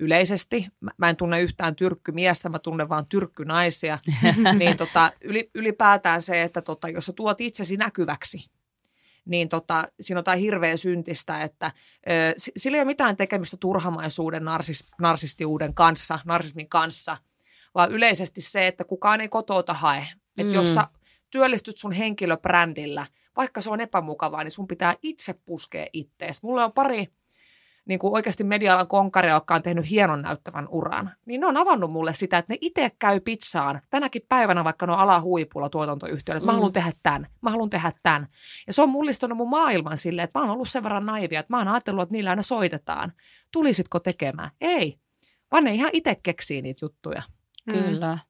[0.00, 0.68] yleisesti.
[0.80, 3.98] Mä, mä en tunne yhtään tyrkkymiestä, mä tunnen vaan tyrkkynaisia.
[4.58, 8.50] niin tota, yli, ylipäätään se, että tota, jos sä tuot itsesi näkyväksi,
[9.24, 11.72] niin tota, siinä on jotain hirveän syntistä, että
[12.10, 17.16] ö, sillä ei ole mitään tekemistä turhamaisuuden, narsis, narsistiuden kanssa, narsismin kanssa,
[17.74, 20.00] vaan yleisesti se, että kukaan ei kotouta hae.
[20.00, 20.42] Mm.
[20.42, 20.86] Että jos sä
[21.30, 23.06] työllistyt sun henkilöbrändillä,
[23.36, 26.42] vaikka se on epämukavaa, niin sun pitää itse puskea ittees.
[26.42, 27.08] Mulla on pari
[27.84, 31.92] niin kuin oikeasti media-alan konkaria, jotka on tehnyt hienon näyttävän uran, niin ne on avannut
[31.92, 36.46] mulle sitä, että ne itse käy pizzaan tänäkin päivänä, vaikka ne on alahuipulla tuotantoyhtiöllä, että
[36.46, 36.72] mä haluan mm.
[36.72, 38.28] tehdä tämän, mä haluan tehdä tämän.
[38.66, 41.52] Ja se on mullistanut mun maailman silleen, että mä oon ollut sen verran naivia, että
[41.52, 43.12] mä oon ajatellut, että niillä aina soitetaan.
[43.52, 44.50] Tulisitko tekemään?
[44.60, 44.98] Ei,
[45.50, 47.22] vaan ne ihan itse keksii niitä juttuja.
[47.70, 48.14] Kyllä.
[48.14, 48.20] Mm.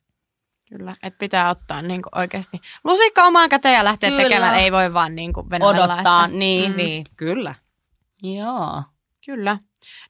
[0.69, 4.23] Kyllä, että pitää ottaa niin kuin oikeasti lusikka omaan käteen ja lähteä kyllä.
[4.23, 6.37] tekemään, ei voi vaan niin kuin Odottaa, että...
[6.37, 6.71] niin.
[6.71, 6.77] Mm.
[6.77, 7.05] niin.
[7.17, 7.55] Kyllä.
[8.23, 8.83] Joo.
[9.27, 9.59] Kyllä.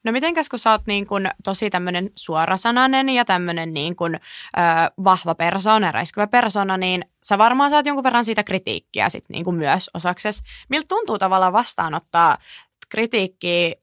[0.03, 4.19] No mitenkäs kun sä oot niin kun tosi tämmöinen suorasanainen ja tämmöinen niin kun, ö,
[5.03, 9.55] vahva persona, räiskyvä persona, niin sä varmaan saat jonkun verran siitä kritiikkiä sit niin kuin
[9.55, 10.43] myös osakses.
[10.69, 12.37] Miltä tuntuu tavallaan vastaanottaa
[12.89, 13.73] kritiikkiä,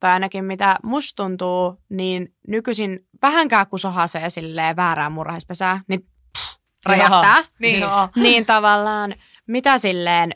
[0.00, 6.58] tai ainakin mitä musta tuntuu, niin nykyisin vähänkään kun sohasee silleen väärään murhaispesää, niin pff,
[6.86, 7.44] räjähtää.
[7.58, 7.84] Niin.
[8.16, 9.14] niin tavallaan,
[9.46, 10.34] mitä silleen,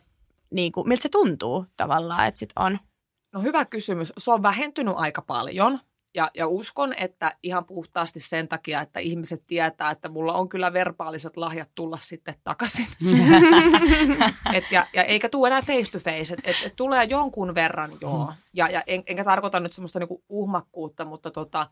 [0.51, 2.79] niin kuin, miltä se tuntuu tavallaan, että sit on–
[3.33, 4.13] No hyvä kysymys.
[4.19, 5.81] Se on vähentynyt aika paljon.
[6.15, 10.73] Ja, ja uskon, että ihan puhtaasti sen takia, että ihmiset tietää, että mulla on kyllä
[10.73, 12.87] verbaaliset lahjat tulla sitten takaisin.
[14.55, 17.91] et ja, ja eikä tule enää face to face, että et, et tulee jonkun verran,
[18.01, 18.33] joo.
[18.53, 21.71] Ja, ja en, enkä tarkoita nyt semmoista niinku uhmakkuutta, mutta tota,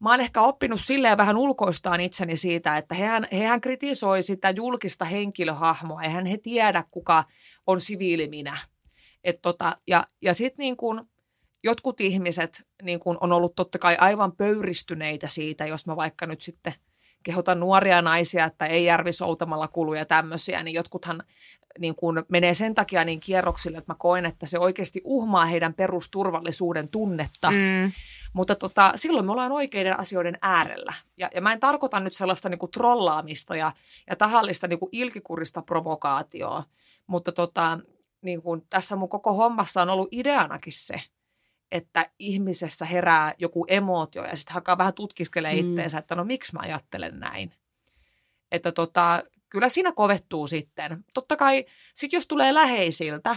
[0.00, 5.04] mä oon ehkä oppinut silleen vähän ulkoistaan itseni siitä, että hehän, hehän kritisoi sitä julkista
[5.04, 7.24] henkilöhahmoa, eihän he tiedä, kuka
[7.66, 8.58] on siviili minä.
[9.26, 11.08] Et tota, ja ja sitten niin kun,
[11.64, 16.40] jotkut ihmiset niin kun on ollut totta kai aivan pöyristyneitä siitä, jos mä vaikka nyt
[16.40, 16.74] sitten
[17.22, 21.22] kehotan nuoria naisia, että ei järvisoutamalla kuluja tämmöisiä, niin jotkuthan
[21.78, 25.74] niin kun menee sen takia niin kierroksille, että mä koen, että se oikeasti uhmaa heidän
[25.74, 27.50] perusturvallisuuden tunnetta.
[27.50, 27.92] Mm.
[28.32, 30.94] Mutta tota, silloin me ollaan oikeiden asioiden äärellä.
[31.16, 33.72] Ja, ja mä en tarkoita nyt sellaista niin kuin trollaamista ja,
[34.10, 36.64] ja tahallista niin kuin ilkikurista provokaatioa,
[37.06, 37.78] mutta tota,
[38.26, 41.02] niin kuin tässä mun koko hommassa on ollut ideanakin se,
[41.72, 45.68] että ihmisessä herää joku emootio ja sitten hakaa vähän tutkiskelee mm.
[45.68, 47.52] itteensä, että no miksi mä ajattelen näin.
[48.52, 51.04] Että tota, kyllä siinä kovettuu sitten.
[51.14, 53.36] Totta kai sit jos tulee läheisiltä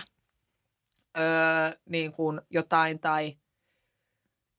[1.17, 1.23] öö,
[1.89, 3.37] niin kuin jotain tai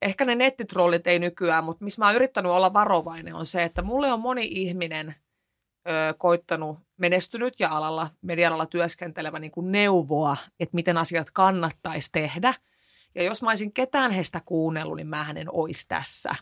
[0.02, 3.82] ehkä ne nettitrollit ei nykyään, mutta missä mä oon yrittänyt olla varovainen on se, että
[3.82, 5.14] mulle on moni ihminen
[5.88, 12.54] öö, koittanut menestynyt ja alalla, medialalla työskentelevä niin kuin neuvoa, että miten asiat kannattaisi tehdä.
[13.14, 16.34] Ja jos mä olisin ketään heistä kuunnellut, niin mä en olisi tässä.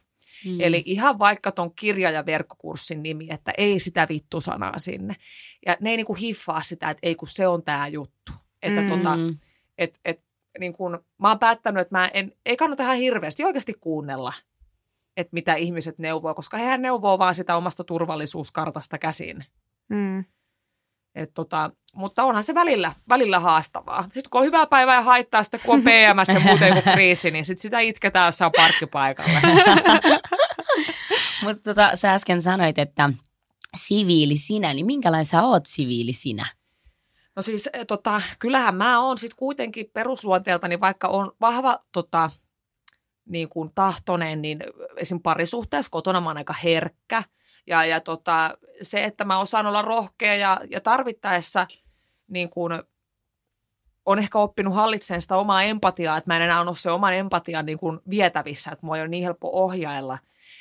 [0.44, 0.60] Mm.
[0.60, 5.16] Eli ihan vaikka ton kirja- ja verkkokurssin nimi, että ei sitä vittu sanaa sinne.
[5.66, 8.32] Ja ne ei niin kuin hiffaa sitä, että ei kun se on tämä juttu.
[8.62, 8.88] Että mm.
[8.88, 9.18] tota,
[9.78, 10.20] et, et,
[10.58, 14.32] niin kuin, mä oon päättänyt, että mä en, ei kannata ihan hirveästi oikeasti kuunnella,
[15.16, 19.44] että mitä ihmiset neuvoo, koska hehän neuvoo vaan sitä omasta turvallisuuskartasta käsin.
[19.88, 20.24] Mm.
[21.18, 24.02] Et tota, mutta onhan se välillä, välillä haastavaa.
[24.02, 27.30] Sitten kun on hyvää päivää ja haittaa, sitten kun on PMS ja muuten joku kriisi,
[27.30, 29.40] niin sit sitä itketään jossain parkkipaikalla.
[31.44, 33.10] mutta tota, sä äsken sanoit, että
[33.76, 36.46] siviili sinä, niin minkälainen sä oot siviili sinä?
[37.36, 42.30] No siis eh, tota, kyllähän mä oon sitten kuitenkin perusluonteeltani, vaikka on vahva tota,
[43.28, 44.58] niin kuin tahtonen, niin
[44.96, 45.20] esim.
[45.20, 47.22] parisuhteessa kotona mä oon aika herkkä–
[47.68, 51.66] ja, ja tota, se, että mä osaan olla rohkea ja, ja tarvittaessa
[52.28, 52.72] niin kuin,
[54.06, 57.66] on ehkä oppinut hallitsemaan sitä omaa empatiaa, että mä en enää ole se oman empatian
[57.66, 60.18] niin kuin vietävissä, että mua ei ole niin helppo ohjailla.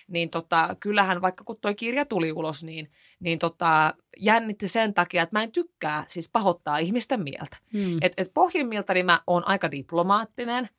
[0.08, 5.24] Niin tota, kyllähän vaikka kun toi kirja tuli ulos, niin, niin tota, jännitti sen takia,
[5.24, 7.58] että mä en tykkää siis pahoittaa ihmisten mieltä.
[7.74, 7.98] Hmm.
[8.02, 10.70] Et, et pohjimmilta niin mä oon aika diplomaattinen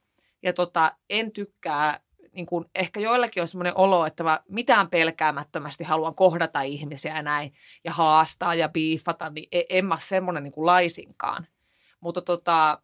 [0.42, 2.00] ja tota, en tykkää
[2.38, 7.22] niin kuin, ehkä joillakin on semmoinen olo, että mä mitään pelkäämättömästi haluan kohdata ihmisiä ja
[7.22, 7.52] näin,
[7.84, 11.46] ja haastaa ja biifata, niin e, en mä semmoinen niin kuin laisinkaan.
[12.00, 12.82] Mutta tota,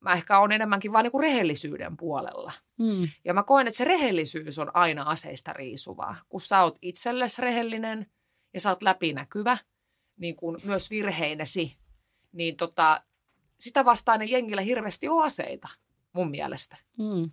[0.00, 2.52] mä ehkä on enemmänkin vaan niin kuin rehellisyyden puolella.
[2.78, 3.08] Mm.
[3.24, 6.16] Ja mä koen, että se rehellisyys on aina aseista riisuvaa.
[6.28, 8.06] Kun sä oot itsellesi rehellinen
[8.54, 9.58] ja sä oot läpinäkyvä,
[10.16, 11.76] niin kuin myös virheinesi,
[12.32, 13.02] niin tota,
[13.60, 15.68] sitä vastaan ne jengillä hirveästi on aseita
[16.12, 16.76] mun mielestä.
[16.98, 17.30] Mm.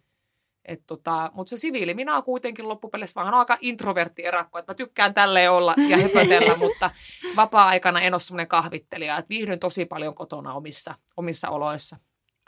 [0.68, 4.76] Et tota, Mutta se siviili minä on kuitenkin loppupeleissä vähän aika introvertti erakko, että mä
[4.76, 6.92] tykkään tälleen olla ja höpötellä, mutta
[7.36, 11.98] vapaa-aikana en ole semmoinen kahvittelija, että viihdyn tosi paljon kotona omissa, omissa oloissa.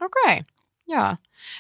[0.02, 0.44] Okei, okay.
[0.88, 1.16] joo.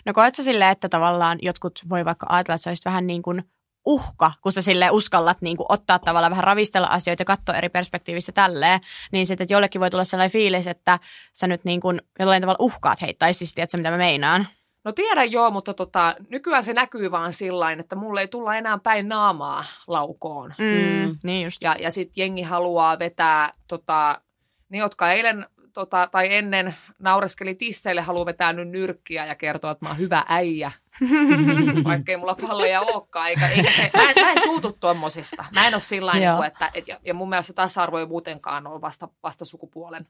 [0.05, 3.21] No koet sä silleen, että tavallaan jotkut voi vaikka ajatella, että sä olisit vähän niin
[3.21, 3.43] kuin
[3.85, 7.69] uhka, kun sä sille uskallat niin kuin ottaa tavallaan vähän ravistella asioita ja katsoa eri
[7.69, 8.79] perspektiivistä tälleen,
[9.11, 10.99] niin sitten, että jollekin voi tulla sellainen fiilis, että
[11.33, 14.47] sä nyt niin kuin jollain tavalla uhkaat heitä, tai siis tiedätkö, mitä mä meinaan?
[14.87, 18.77] No tiedän joo, mutta tota, nykyään se näkyy vaan sillä että mulle ei tulla enää
[18.77, 20.53] päin naamaa laukoon.
[20.57, 21.17] Mm, mm.
[21.23, 21.63] Niin just.
[21.63, 24.21] Ja, ja sitten jengi haluaa vetää, tota,
[24.69, 29.85] ne jotka eilen tota, tai ennen naureskeli tisseille, haluaa vetää nyt nyrkkiä ja kertoa, että
[29.85, 30.71] mä oon hyvä äijä.
[31.83, 33.29] Vaikka ei mulla palleja olekaan.
[33.29, 35.45] Eikä, eikä se, mä, en, mä en suutu tuommoisista.
[35.53, 38.81] Mä en ole sillä niin että, et, ja, ja mun mielestä tasa-arvo ei muutenkaan ole
[38.81, 40.07] vasta, vasta sukupuolen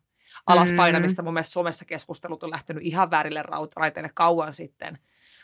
[0.48, 1.22] alaspainamista.
[1.22, 1.26] Mm.
[1.26, 3.44] Mun mielestä Suomessa keskustelut on lähtenyt ihan väärille
[3.76, 5.00] raiteille kauan sitten.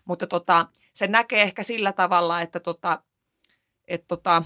[0.05, 3.03] Mutta tota, se näkee ehkä sillä tavalla, että tota,
[3.87, 4.43] et tota,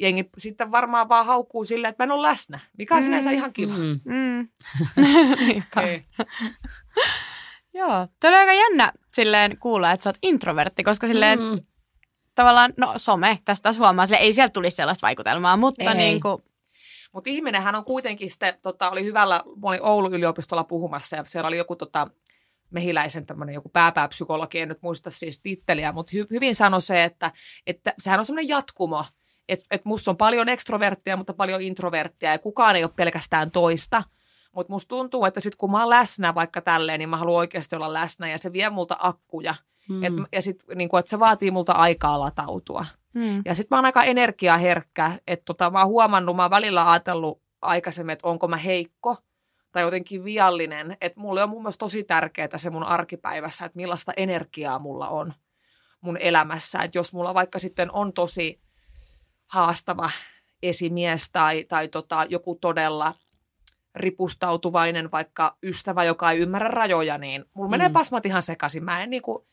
[0.00, 3.30] jengi sitten varmaan vaan haukkuu silleen, että mä en ole läsnä, mikä on mm, sinänsä
[3.30, 3.72] ihan kiva.
[3.72, 4.00] Mm.
[4.04, 4.48] Mm.
[7.74, 11.58] Joo, toi oli aika jännä silleen kuulla, että sä oot introvertti, koska silleen mm.
[12.34, 15.96] tavallaan, no some, tästä taas huomaa, silleen, ei sieltä tulisi sellaista vaikutelmaa, mutta ei.
[15.96, 16.42] niin kuin,
[17.16, 21.48] mutta ihminenhän on kuitenkin sitten, tota, oli hyvällä, mä olin Oulun yliopistolla puhumassa ja siellä
[21.48, 22.10] oli joku tota,
[22.70, 27.32] mehiläisen tämmöinen joku pääpääpsykologi, en nyt muista siis titteliä, mutta hy, hyvin sanoi se, että,
[27.66, 29.04] että sehän on semmoinen jatkumo,
[29.48, 34.02] että et musta on paljon ekstroverttia, mutta paljon introverttia ja kukaan ei ole pelkästään toista.
[34.52, 37.76] Mutta musta tuntuu, että sitten kun mä oon läsnä vaikka tälleen, niin mä haluan oikeasti
[37.76, 39.54] olla läsnä ja se vie multa akkuja.
[39.88, 40.04] Mm.
[40.04, 42.86] Et, ja sitten niin että se vaatii multa aikaa latautua.
[43.16, 43.42] Mm.
[43.44, 47.42] Ja sitten mä oon aika energiaherkkä, että tota, mä oon huomannut, mä oon välillä ajatellut
[47.62, 49.16] aikaisemmin, että onko mä heikko
[49.72, 50.96] tai jotenkin viallinen.
[51.00, 55.34] Että mulle on mun mielestä tosi tärkeää se mun arkipäivässä, että millaista energiaa mulla on.
[56.00, 56.82] mun elämässä.
[56.82, 58.60] Että jos mulla vaikka sitten on tosi
[59.46, 60.10] haastava
[60.62, 63.14] esimies tai, tai tota, joku todella
[63.94, 67.70] ripustautuvainen vaikka ystävä, joka ei ymmärrä rajoja, niin mulla mm.
[67.70, 68.84] menee pasmat ihan sekaisin.
[68.84, 69.46] Mä en niinku,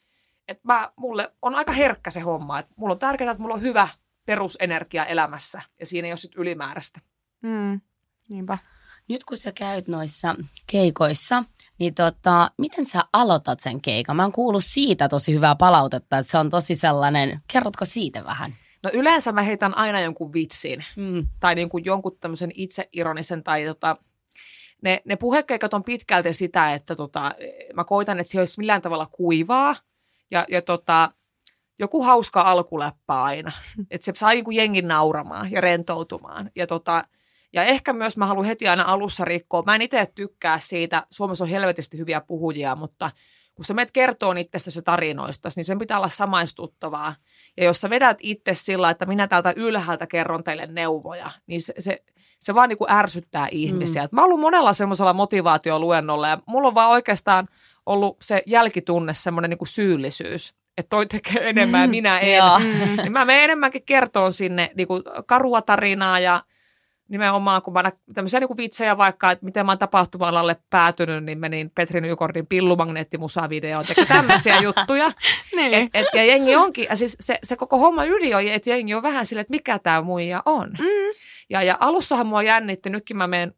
[0.48, 2.60] että mä, mulle on aika herkkä se homma.
[2.60, 3.88] Että mulla on tärkeää, että mulla on hyvä
[4.26, 7.00] perusenergia elämässä ja siinä ei ole sit ylimääräistä.
[7.42, 7.82] Mm.
[8.30, 8.58] Niinpä.
[9.10, 10.36] Nyt kun sä käyt noissa
[10.68, 11.44] keikoissa,
[11.80, 14.16] niin tota, miten sä aloitat sen keikan?
[14.16, 18.56] Mä oon kuullut siitä tosi hyvää palautetta, että se on tosi sellainen, kerrotko siitä vähän?
[18.84, 21.28] No yleensä mä heitän aina jonkun vitsin Mm.
[21.40, 23.98] tai niin kuin jonkun tämmöisen itseironisen tai tota,
[24.82, 27.32] ne, ne puhekeikat on pitkälti sitä, että tota,
[27.74, 29.76] mä koitan, että se olisi millään tavalla kuivaa
[30.34, 31.12] ja, ja tota,
[31.80, 33.52] joku hauska alkuläppä aina.
[33.92, 36.52] Että se saa niin kuin jengin nauramaan ja rentoutumaan.
[36.56, 37.06] Ja, tota,
[37.54, 39.64] ja ehkä myös mä haluan heti aina alussa rikkoa.
[39.66, 41.08] Mä en itse tykkää siitä.
[41.12, 43.12] Suomessa on helvetisti hyviä puhujia, mutta
[43.56, 47.16] kun sä menet kertoo itsestäsi tarinoista, niin sen pitää olla samaistuttavaa.
[47.58, 51.74] Ja jos sä vedät itse sillä, että minä täältä ylhäältä kerron teille neuvoja, niin se,
[51.80, 52.04] se,
[52.40, 54.04] se vaan niin kuin ärsyttää ihmisiä.
[54.04, 54.10] Mm.
[54.12, 57.48] Mä oon ollut monella semmoisella motivaatioluennolla ja mulla on vaan oikeastaan
[57.86, 62.44] ollut se jälkitunne semmoinen niin syyllisyys että toi tekee enemmän ja minä en.
[62.98, 66.44] Niin mä menen enemmänkin kertoon sinne niin kuin karua tarinaa ja
[67.08, 71.24] nimenomaan, kun mä nä- tämmöisiä niin kuin vitsejä vaikka, että miten mä oon tapahtuma-alalle päätynyt,
[71.24, 75.12] niin menin Petri Nykordin pillumagneettimusavideoon, teki tämmöisiä juttuja.
[75.56, 75.74] Niin.
[75.74, 78.94] Et, et, ja jengi onkin, ja siis se, se koko homma ydin on, että jengi
[78.94, 80.70] on vähän silleen, että mikä tämä muija on.
[80.70, 81.14] Mm.
[81.54, 83.54] Ja, ja alussahan mua jännitti, nytkin mä menen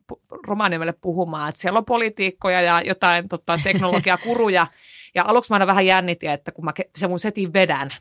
[0.47, 4.67] Rovaniemelle puhumaan, että siellä on politiikkoja ja jotain tota, teknologiakuruja.
[5.15, 7.91] Ja aluksi mä aina vähän jännitin, että kun mä se mun setin vedän.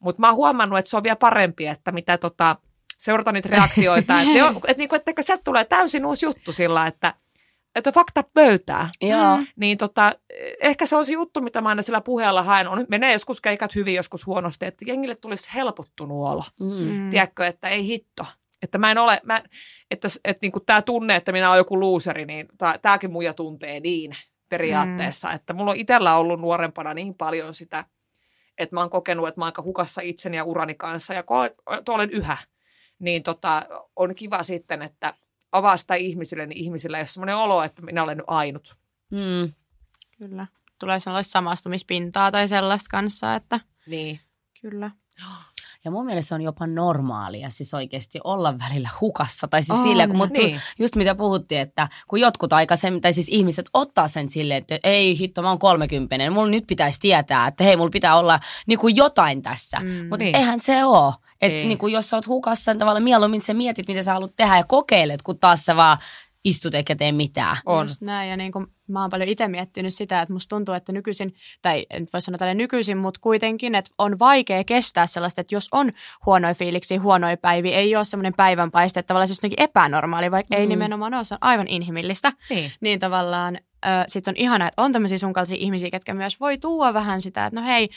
[0.00, 2.56] Mutta mä oon huomannut, että se on vielä parempi, että mitä tota,
[2.98, 4.20] seurata niitä reaktioita.
[4.20, 7.14] että, on, että, niinku, että sieltä tulee täysin uusi juttu sillä, että,
[7.74, 8.90] että fakta pöytää.
[9.00, 9.38] Joo.
[9.56, 10.12] Niin tota,
[10.60, 12.68] ehkä se on se juttu, mitä mä aina sillä puheella haen.
[12.68, 16.44] On, menee joskus keikat hyvin, joskus huonosti, että jengille tulisi helpottunut olo.
[16.60, 16.66] Mm.
[16.66, 17.10] Mm.
[17.10, 18.26] Tiedätkö, että ei hitto.
[18.64, 19.42] Että mä en ole, mä,
[19.90, 22.48] että, että niin tämä tunne, että minä olen joku luuseri, niin
[22.82, 24.16] tämäkin muija tuntee niin
[24.48, 25.28] periaatteessa.
[25.28, 25.34] Mm.
[25.34, 27.84] Että mulla on itsellä ollut nuorempana niin paljon sitä,
[28.58, 31.24] että mä oon kokenut, että mä oon aika hukassa itseni ja urani kanssa ja
[31.84, 32.36] to olen yhä.
[32.98, 35.14] Niin tota, on kiva sitten, että
[35.52, 38.76] avaa sitä ihmisille, niin ihmisillä ei ole sellainen olo, että minä olen nyt ainut.
[39.10, 39.52] Mm.
[40.18, 40.46] Kyllä.
[40.80, 44.20] Tulee sellaista samastumispintaa tai sellaista kanssa, että Niin.
[44.60, 44.90] kyllä.
[45.84, 49.48] Ja mun mielestä se on jopa normaalia siis oikeasti olla välillä hukassa.
[49.48, 50.60] Tai siis On, silleen, kun mut niin.
[50.78, 55.18] just mitä puhuttiin, että kun jotkut aikaisemmin, tai siis ihmiset ottaa sen silleen, että ei
[55.18, 58.96] hitto, mä oon 30, mulla nyt pitäisi tietää, että hei, mulla pitää olla niin kuin
[58.96, 59.78] jotain tässä.
[59.80, 59.88] Mm.
[60.08, 60.36] Mutta Niin.
[60.36, 61.12] eihän se ole.
[61.40, 64.36] Että niin kuin jos sä oot hukassa, niin tavallaan mieluummin sä mietit, mitä sä haluat
[64.36, 65.98] tehdä ja kokeilet, kun taas sä vaan
[66.44, 67.56] istut eikä tee mitään.
[67.66, 67.86] On.
[67.86, 70.92] Just näin, ja niin kuin mä oon paljon itse miettinyt sitä, että musta tuntuu, että
[70.92, 75.54] nykyisin, tai en voi sanoa tälle nykyisin, mutta kuitenkin, että on vaikea kestää sellaista, että
[75.54, 75.92] jos on
[76.26, 80.56] huonoja fiiliksi, huonoja päiviä, ei ole semmoinen päivänpaiste, että tavallaan se on jotenkin epänormaali, vaikka
[80.56, 80.60] mm.
[80.60, 82.32] ei nimenomaan ole, se on aivan inhimillistä.
[82.50, 82.72] Niin.
[82.80, 83.58] Niin tavallaan
[84.06, 87.46] sitten on ihana, että on tämmöisiä sun kaltaisia ihmisiä, ketkä myös voi tuoda vähän sitä,
[87.46, 87.88] että no hei,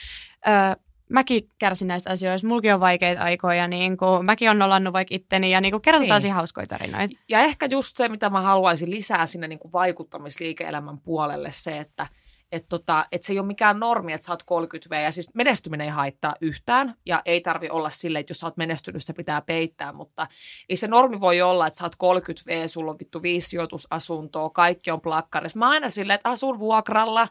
[0.47, 0.79] ö,
[1.09, 5.51] mäkin kärsin näistä asioista, mulki on vaikeita aikoja, niin kuin, mäkin on nollannut vaikka itteni
[5.51, 6.15] ja niin kuin, kerrotaan Niin.
[6.15, 7.15] tosi hauskoja tarinoita.
[7.29, 12.07] Ja ehkä just se, mitä mä haluaisin lisää sinne niin kuin vaikuttamisliike-elämän puolelle, se, että
[12.51, 15.03] et tota, et se ei ole mikään normi, että sä oot 30 V.
[15.03, 16.95] Ja siis menestyminen ei haittaa yhtään.
[17.05, 19.93] Ja ei tarvi olla silleen, että jos sä oot menestynyt, se pitää peittää.
[19.93, 20.27] Mutta
[20.69, 24.49] ei se normi voi olla, että sä oot 30 V, sulla on vittu viisi sijoitusasuntoa,
[24.49, 25.59] kaikki on plakkarissa.
[25.59, 27.27] Mä aina silleen, että asun vuokralla.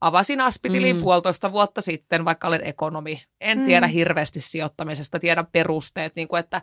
[0.00, 1.02] Avasin aspitilin mm.
[1.02, 3.22] Puolitoista vuotta sitten, vaikka olen ekonomi.
[3.40, 3.64] En Mm.
[3.64, 6.16] tiedä hirveästi sijoittamisesta, tiedän perusteet.
[6.16, 6.62] Niin kuin, että,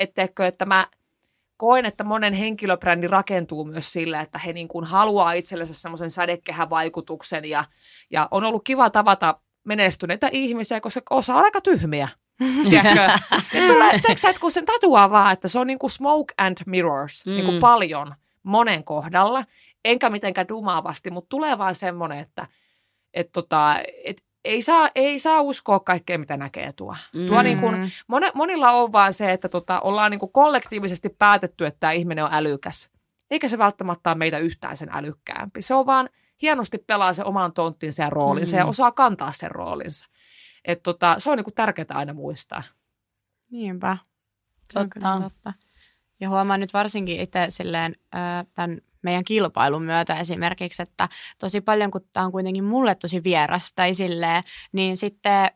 [0.00, 0.86] etteikö, että mä
[1.56, 6.70] koen, että monen henkilöbrändi rakentuu myös sillä, että he niin kuin haluaa itsellensä semmoisen sädekehän
[6.70, 7.64] vaikutuksen ja,
[8.10, 12.08] ja on ollut kiva tavata menestyneitä ihmisiä, koska osa on aika tyhmiä.
[12.70, 13.00] Tiedätkö?
[13.66, 17.26] Tulee, sä, että kun sen tatuaa vaan, että se on niin kuin smoke and mirrors,
[17.26, 17.32] mm.
[17.32, 17.60] niin kuin Mm.
[17.60, 19.44] paljon monen kohdalla,
[19.84, 22.46] enkä mitenkään dumaavasti, mutta tulee vaan semmoinen, että
[23.14, 26.96] et tota, et ei, saa, ei saa uskoa kaikkea, mitä näkee tuo.
[27.14, 27.26] Mm.
[27.26, 31.66] Tuo niin kuin, Mone, monilla on vaan se, että tota, ollaan niin kuin kollektiivisesti päätetty,
[31.66, 32.90] että tämä ihminen on älykäs.
[33.30, 35.62] Eikä se välttämättä ole meitä yhtään sen älykkäämpi.
[35.62, 36.08] Se on vaan
[36.42, 38.58] hienosti pelaa se oman tonttinsa ja roolinsa mm.
[38.58, 38.70] ja Mm.
[38.70, 40.08] osaa kantaa sen roolinsa.
[40.64, 42.62] Et tota, se on niin kuin tärkeää aina muistaa.
[43.50, 43.96] Niinpä.
[44.60, 45.00] Se on Totta.
[45.00, 45.52] kyllä totta.
[46.20, 48.18] Ja huomaan nyt varsinkin itse silleen ö,
[48.54, 51.08] tämän meidän kilpailun myötä esimerkiksi, että
[51.38, 55.50] tosi paljon, kun tämä on kuitenkin mulle tosi vieras tai silleen, niin sitten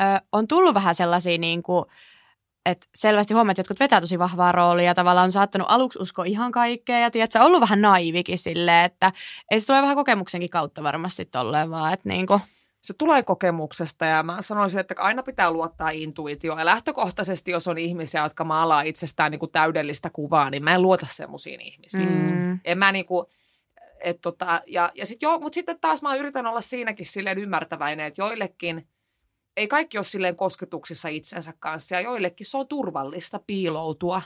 [0.00, 1.84] ö, on tullut vähän sellaisia niin kuin,
[2.66, 6.52] että selvästi huomaat, että jotkut vetää tosi vahvaa roolia, tavallaan on saattanut aluksi uskoa ihan
[6.52, 9.12] kaikkea ja tiedät, ollut vähän naivikin silleen, että
[9.50, 12.40] ei se tule vähän kokemuksenkin kautta varmasti tolleen vaan, että niin kuin,
[12.86, 16.58] se tulee kokemuksesta ja mä sanoisin, että aina pitää luottaa intuitioon.
[16.58, 20.82] Ja lähtökohtaisesti, jos on ihmisiä, jotka maalaa itsestään niin kuin täydellistä kuvaa, niin mä en
[20.82, 22.08] luota semmoisiin ihmisiin.
[22.08, 22.60] Mm.
[22.64, 23.26] En mä niin kuin,
[24.00, 28.06] et tota, ja, ja sit joo, mutta sitten taas mä yritän olla siinäkin silleen ymmärtäväinen,
[28.06, 28.88] että joillekin
[29.56, 34.22] ei kaikki ole silleen kosketuksissa itsensä kanssa ja joillekin se on turvallista piiloutua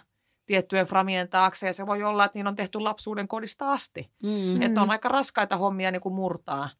[0.46, 4.10] tiettyjen framien taakse ja se voi olla, että niin on tehty lapsuuden kodista asti.
[4.22, 4.62] Mm.
[4.62, 6.70] Että on aika raskaita hommia niin kuin murtaa,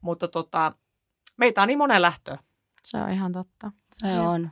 [0.00, 0.72] mutta tota,
[1.36, 2.36] meitä on niin monen lähtö.
[2.82, 3.72] Se on ihan totta.
[3.92, 4.50] Se on.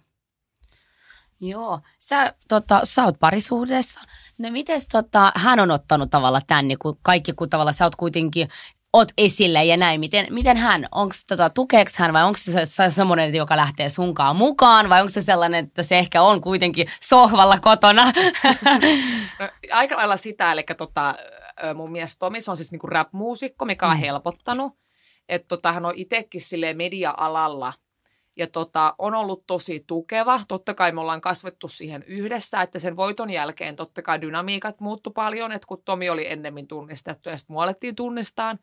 [1.40, 1.80] Joo.
[1.98, 4.00] Sä, tota, sä oot parisuhdessa.
[4.38, 7.96] No mites tota, hän on ottanut tavallaan tän, niin kun kaikki kun tavallaan sä oot
[7.96, 8.48] kuitenkin
[8.92, 10.00] oot esille ja näin.
[10.00, 14.36] Miten, miten hän, onko tota, tukeeks hän vai onko se, se semmoinen, joka lähtee sunkaan
[14.36, 18.12] mukaan vai onko se sellainen, että se ehkä on kuitenkin sohvalla kotona?
[19.40, 21.14] No, aika lailla sitä, eli tota,
[21.74, 24.00] mun mies Tomi, se on siis niinku rap-muusikko, mikä on Mm.
[24.00, 24.72] helpottanut.
[25.28, 27.72] Että tota, hän on itsekin silleen media-alalla
[28.36, 30.40] ja tota, on ollut tosi tukeva.
[30.48, 35.10] Totta kai me ollaan kasvettu siihen yhdessä, että sen voiton jälkeen totta kai dynamiikat muuttu
[35.10, 38.56] paljon, että kun Tomi oli ennemmin tunnistettu ja sitten mua alettiin tunnistaa.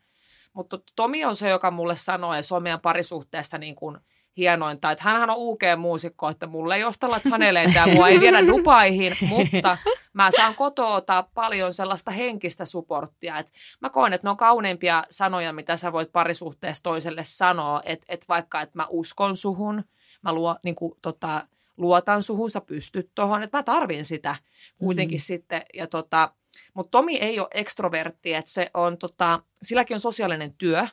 [0.52, 3.98] Mutta Tomi on se, joka mulle sanoo, ja se on meidän parisuhteessa niin kuin
[4.36, 9.16] hienointa, että hänhän on UG-muusikko, että mulle ei ostella saneleita ja mua ei viedä Dubaihin,
[9.28, 9.78] mutta
[10.12, 13.38] mä saan kotoota paljon sellaista henkistä supporttia.
[13.38, 18.06] Et mä koen, että ne on kauneimpia sanoja, mitä sä voit parisuhteessa toiselle sanoa, että
[18.08, 19.84] et vaikka, että mä uskon suhun,
[20.22, 24.36] mä luo, niin kuin, tota, luotan suhun, sä pystyt tuohon, että mä tarvin sitä
[24.78, 25.22] kuitenkin mm.
[25.22, 25.62] sitten.
[25.74, 26.32] Ja tota,
[26.74, 30.86] mutta Tomi ei ole ekstrovertti, että se on, tota, silläkin on sosiaalinen työ,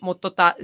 [0.00, 0.54] mutta tota,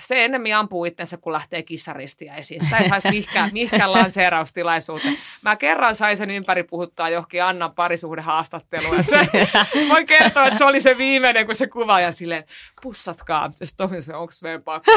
[0.00, 2.64] se, ennemmin ampuu itsensä, kun lähtee kissaristiä esiin.
[2.64, 5.18] Sitä ei saisi mihinkään, mihinkään lanseeraustilaisuuteen.
[5.42, 8.96] Mä kerran sain sen ympäri puhuttaa johonkin Annan parisuhdehaastatteluun.
[8.96, 9.28] Ja se,
[9.90, 12.44] voin kertoa, että se oli se viimeinen, kun se kuvaaja silleen,
[12.82, 13.50] pussatkaa.
[13.60, 14.92] Ja sitten Tomi se, onko meidän pakko?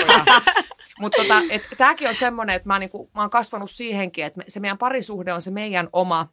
[1.00, 1.42] Mutta tota,
[1.78, 5.42] tämäkin on semmoinen, että mä, niinku, mä oon kasvanut siihenkin, että se meidän parisuhde on
[5.42, 6.28] se meidän oma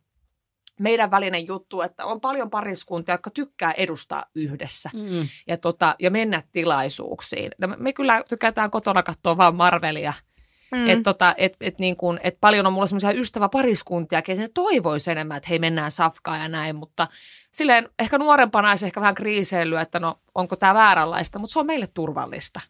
[0.80, 5.28] meidän välinen juttu, että on paljon pariskuntia, jotka tykkää edustaa yhdessä Mm.
[5.46, 7.50] ja, tota, ja mennä tilaisuuksiin.
[7.58, 10.12] No, me, me kyllä tykätään kotona katsoa vaan Marvelia.
[10.72, 10.88] Mm.
[10.88, 15.36] Että tota, et, et niin kun, et paljon on mulla semmoisia ystäväpariskuntia, ne toivoisi enemmän,
[15.36, 17.08] että hei mennään safkaan ja näin, mutta
[17.52, 21.66] silleen ehkä nuorempana olisi ehkä vähän kriiseillyt, että no onko tämä vääränlaista, mutta se on
[21.66, 22.60] meille turvallista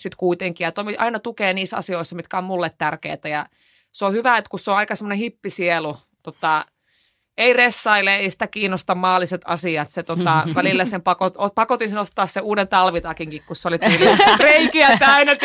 [0.00, 0.64] sitten kuitenkin.
[0.64, 3.46] Ja Tomi aina tukee niissä asioissa, mitkä on mulle tärkeitä ja
[3.92, 6.64] se on hyvä, että kun se on aika semmoinen hippisielu, tota,
[7.40, 9.90] ei ressaile, ei sitä kiinnosta maalliset asiat.
[9.90, 13.78] Se tota, välillä sen pakot, pakotin sen ostaa se uuden talvitakinkin, kun se oli
[14.40, 15.36] reikiä täynnä.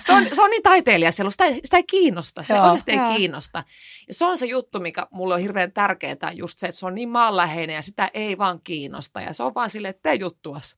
[0.00, 2.64] Se on, se on niin taiteilija siellä, sitä ei, sitä ei kiinnosta, sitä Joo.
[2.64, 3.64] oikeasti ei kiinnosta.
[4.08, 6.94] Ja se on se juttu, mikä mulle on hirveän tärkeää, just se, että se on
[6.94, 9.20] niin maanläheinen ja sitä ei vaan kiinnosta.
[9.20, 10.76] Ja se on vaan silleen, että tee juttuas.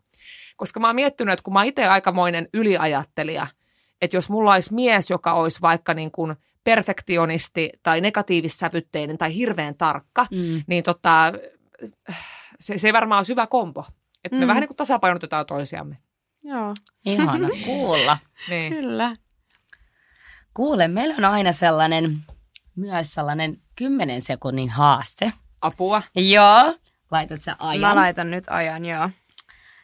[0.56, 3.46] Koska mä oon miettinyt, että kun mä oon itse aikamoinen yliajattelija,
[4.02, 9.74] että jos mulla olisi mies, joka olisi vaikka niin kuin perfektionisti tai negatiivissävytteinen tai hirveän
[9.74, 10.62] tarkka, Mm.
[10.66, 11.32] niin tota,
[12.60, 13.84] se, se ei varmaan olisi hyvä kombo.
[14.24, 14.48] Että me Mm.
[14.48, 15.98] vähän niin kuin tasapainotetaan toisiamme.
[16.44, 18.18] Joo, Ihana kuulla.
[18.48, 18.72] Niin.
[18.72, 19.16] kyllä.
[20.54, 22.18] Kuule, meillä on aina sellainen,
[22.76, 25.32] myös sellainen 10 sekunnin haaste.
[25.62, 26.02] Apua.
[26.14, 26.74] Joo.
[27.10, 27.80] Laitat sä ajan.
[27.80, 29.10] Mä laitan nyt ajan, joo.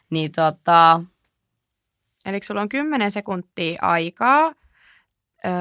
[0.09, 1.03] Niin tota,
[2.25, 4.51] Eli sulla on 10 sekuntia aikaa
[5.45, 5.51] öö,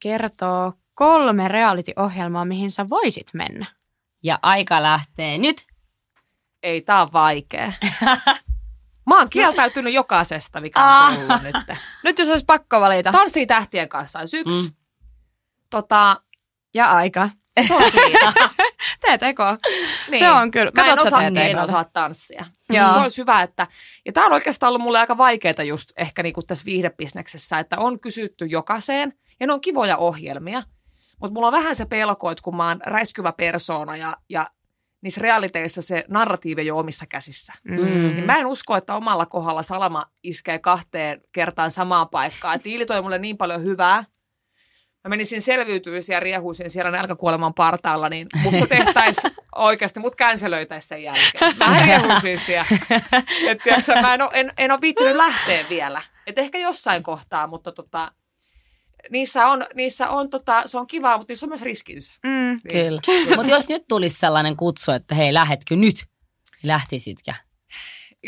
[0.00, 3.66] kertoa kolme reality-ohjelmaa, mihin sä voisit mennä.
[4.22, 5.66] ja aika lähtee nyt.
[6.62, 7.72] Ei, tää on vaikea.
[9.06, 11.08] Mä oon kieltäytynyt jokaisesta, mikä Ah.
[11.12, 11.76] on tullut nyt.
[12.04, 13.12] Nyt jos olisi pakko valita.
[13.12, 14.68] Tanssii tähtien kanssa olisi yksi.
[14.70, 14.74] Mm.
[15.70, 16.20] Tota,
[16.74, 17.28] Ja aika.
[17.66, 18.32] se on siinä.
[20.10, 20.18] Niin.
[20.18, 20.72] Se on kyllä.
[20.76, 22.46] Mä en osaa, teet en osaa tanssia.
[22.70, 22.92] Joo.
[22.92, 23.66] Se olisi hyvä, että...
[24.06, 28.00] Ja tämä on oikeastaan ollut mulle aika vaikeaa just ehkä niinku tässä viihdebisneksessä, että on
[28.00, 30.62] kysytty jokaiseen, ja ne on kivoja ohjelmia.
[31.20, 34.50] Mutta mulla on vähän se pelko, että kun mä oon räiskyvä persoona ja, ja
[35.00, 37.52] niissä realiteissa se narratiivi ei ole omissa käsissä.
[37.64, 37.76] Mm.
[37.84, 42.56] Niin mä en usko, että omalla kohdalla salama iskee kahteen kertaan samaan paikkaan.
[42.56, 44.04] Et Liili toi mulle niin paljon hyvää.
[45.04, 51.02] Mä menisin selviytyisin ja riehuisin siellä nälkäkuoleman partaalla, niin musta tehtäisiin oikeasti, mut känselöitäisiin sen
[51.02, 51.56] jälkeen.
[51.58, 52.66] Mä riehuisin siellä.
[53.48, 56.02] Et tiiäksä, mä en ole, en, en ole viittinyt lähteä vielä.
[56.26, 58.12] Et ehkä jossain kohtaa, mutta tota,
[59.10, 62.12] niissä on, niissä on tota, se on kivaa, mutta niissä on myös riskinsä.
[62.24, 62.30] Mm.
[62.30, 62.60] Niin.
[62.72, 63.00] Kyllä.
[63.36, 65.94] Mutta jos nyt tulisi sellainen kutsu, että hei, lähetkö nyt?
[66.62, 67.32] Lähtisitkö?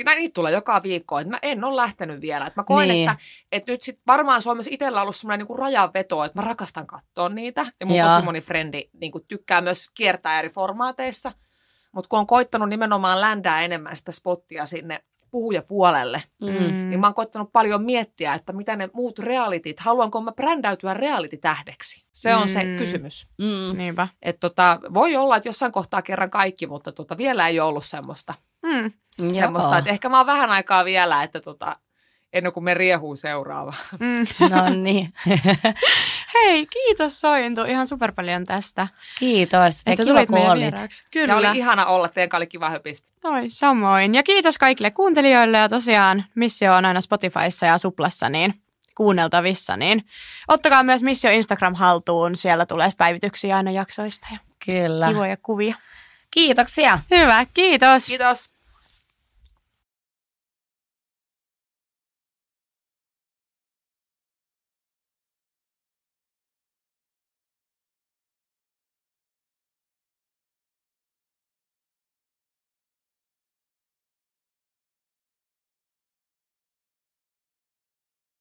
[0.04, 2.46] Nä- niitä tulee joka viikko, että mä en ole lähtenyt vielä.
[2.46, 3.08] Et mä koen, Niin.
[3.08, 3.22] että,
[3.52, 7.66] että nyt sit varmaan Suomessa itsellä ollut semmoinen niinku rajanveto, että mä rakastan katsoa niitä.
[7.80, 11.32] Ja mun tosi moni frendi niinku tykkää myös kiertää eri formaateissa.
[11.92, 16.22] Mutta kun on koittanut nimenomaan ländää enemmän sitä spottia sinne puhujapuolelle.
[16.42, 16.88] Mm.
[16.90, 22.04] Niin mä oon koittanut paljon miettiä, että mitä ne muut realitit, haluanko mä brändäytyä reality-tähdeksi?
[22.12, 22.76] Se on se Mm.
[22.76, 23.26] kysymys.
[23.38, 23.78] Mm.
[23.78, 24.08] Niinpä.
[24.22, 27.84] Et tota, voi olla, että jossain kohtaa kerran kaikki, mutta tota, vielä ei ole ollut
[27.84, 28.92] semmoista, Mm.
[29.32, 31.76] semmoista että ehkä mä oon vähän aikaa vielä, että tota,
[32.32, 33.74] ennen kuin me riehuu seuraava.
[34.00, 34.26] Mm.
[34.54, 35.12] No niin.
[36.34, 38.88] Hei, kiitos Sointu ihan super paljon tästä.
[39.18, 39.74] Kiitos.
[39.86, 40.62] Ja että kiva, tulit kun meidän olit.
[40.62, 41.04] vieraaksi.
[41.04, 41.36] Ja Kyllä.
[41.36, 43.08] oli ihana olla, teidän kanssa oli kiva höpistä.
[43.24, 44.14] Oi, samoin.
[44.14, 48.54] Ja kiitos kaikille kuuntelijoille ja tosiaan Missio on aina Spotifyssa ja Suplassa niin
[48.94, 50.04] kuunneltavissa, niin
[50.48, 52.36] ottakaa myös Missio Instagram haltuun.
[52.36, 54.38] Siellä tulee päivityksiä aina jaksoista ja
[54.70, 55.08] Kyllä.
[55.08, 55.74] kivoja kuvia.
[56.30, 56.98] Kiitoksia.
[57.10, 58.06] Hyvä, kiitos.
[58.06, 58.57] Kiitos.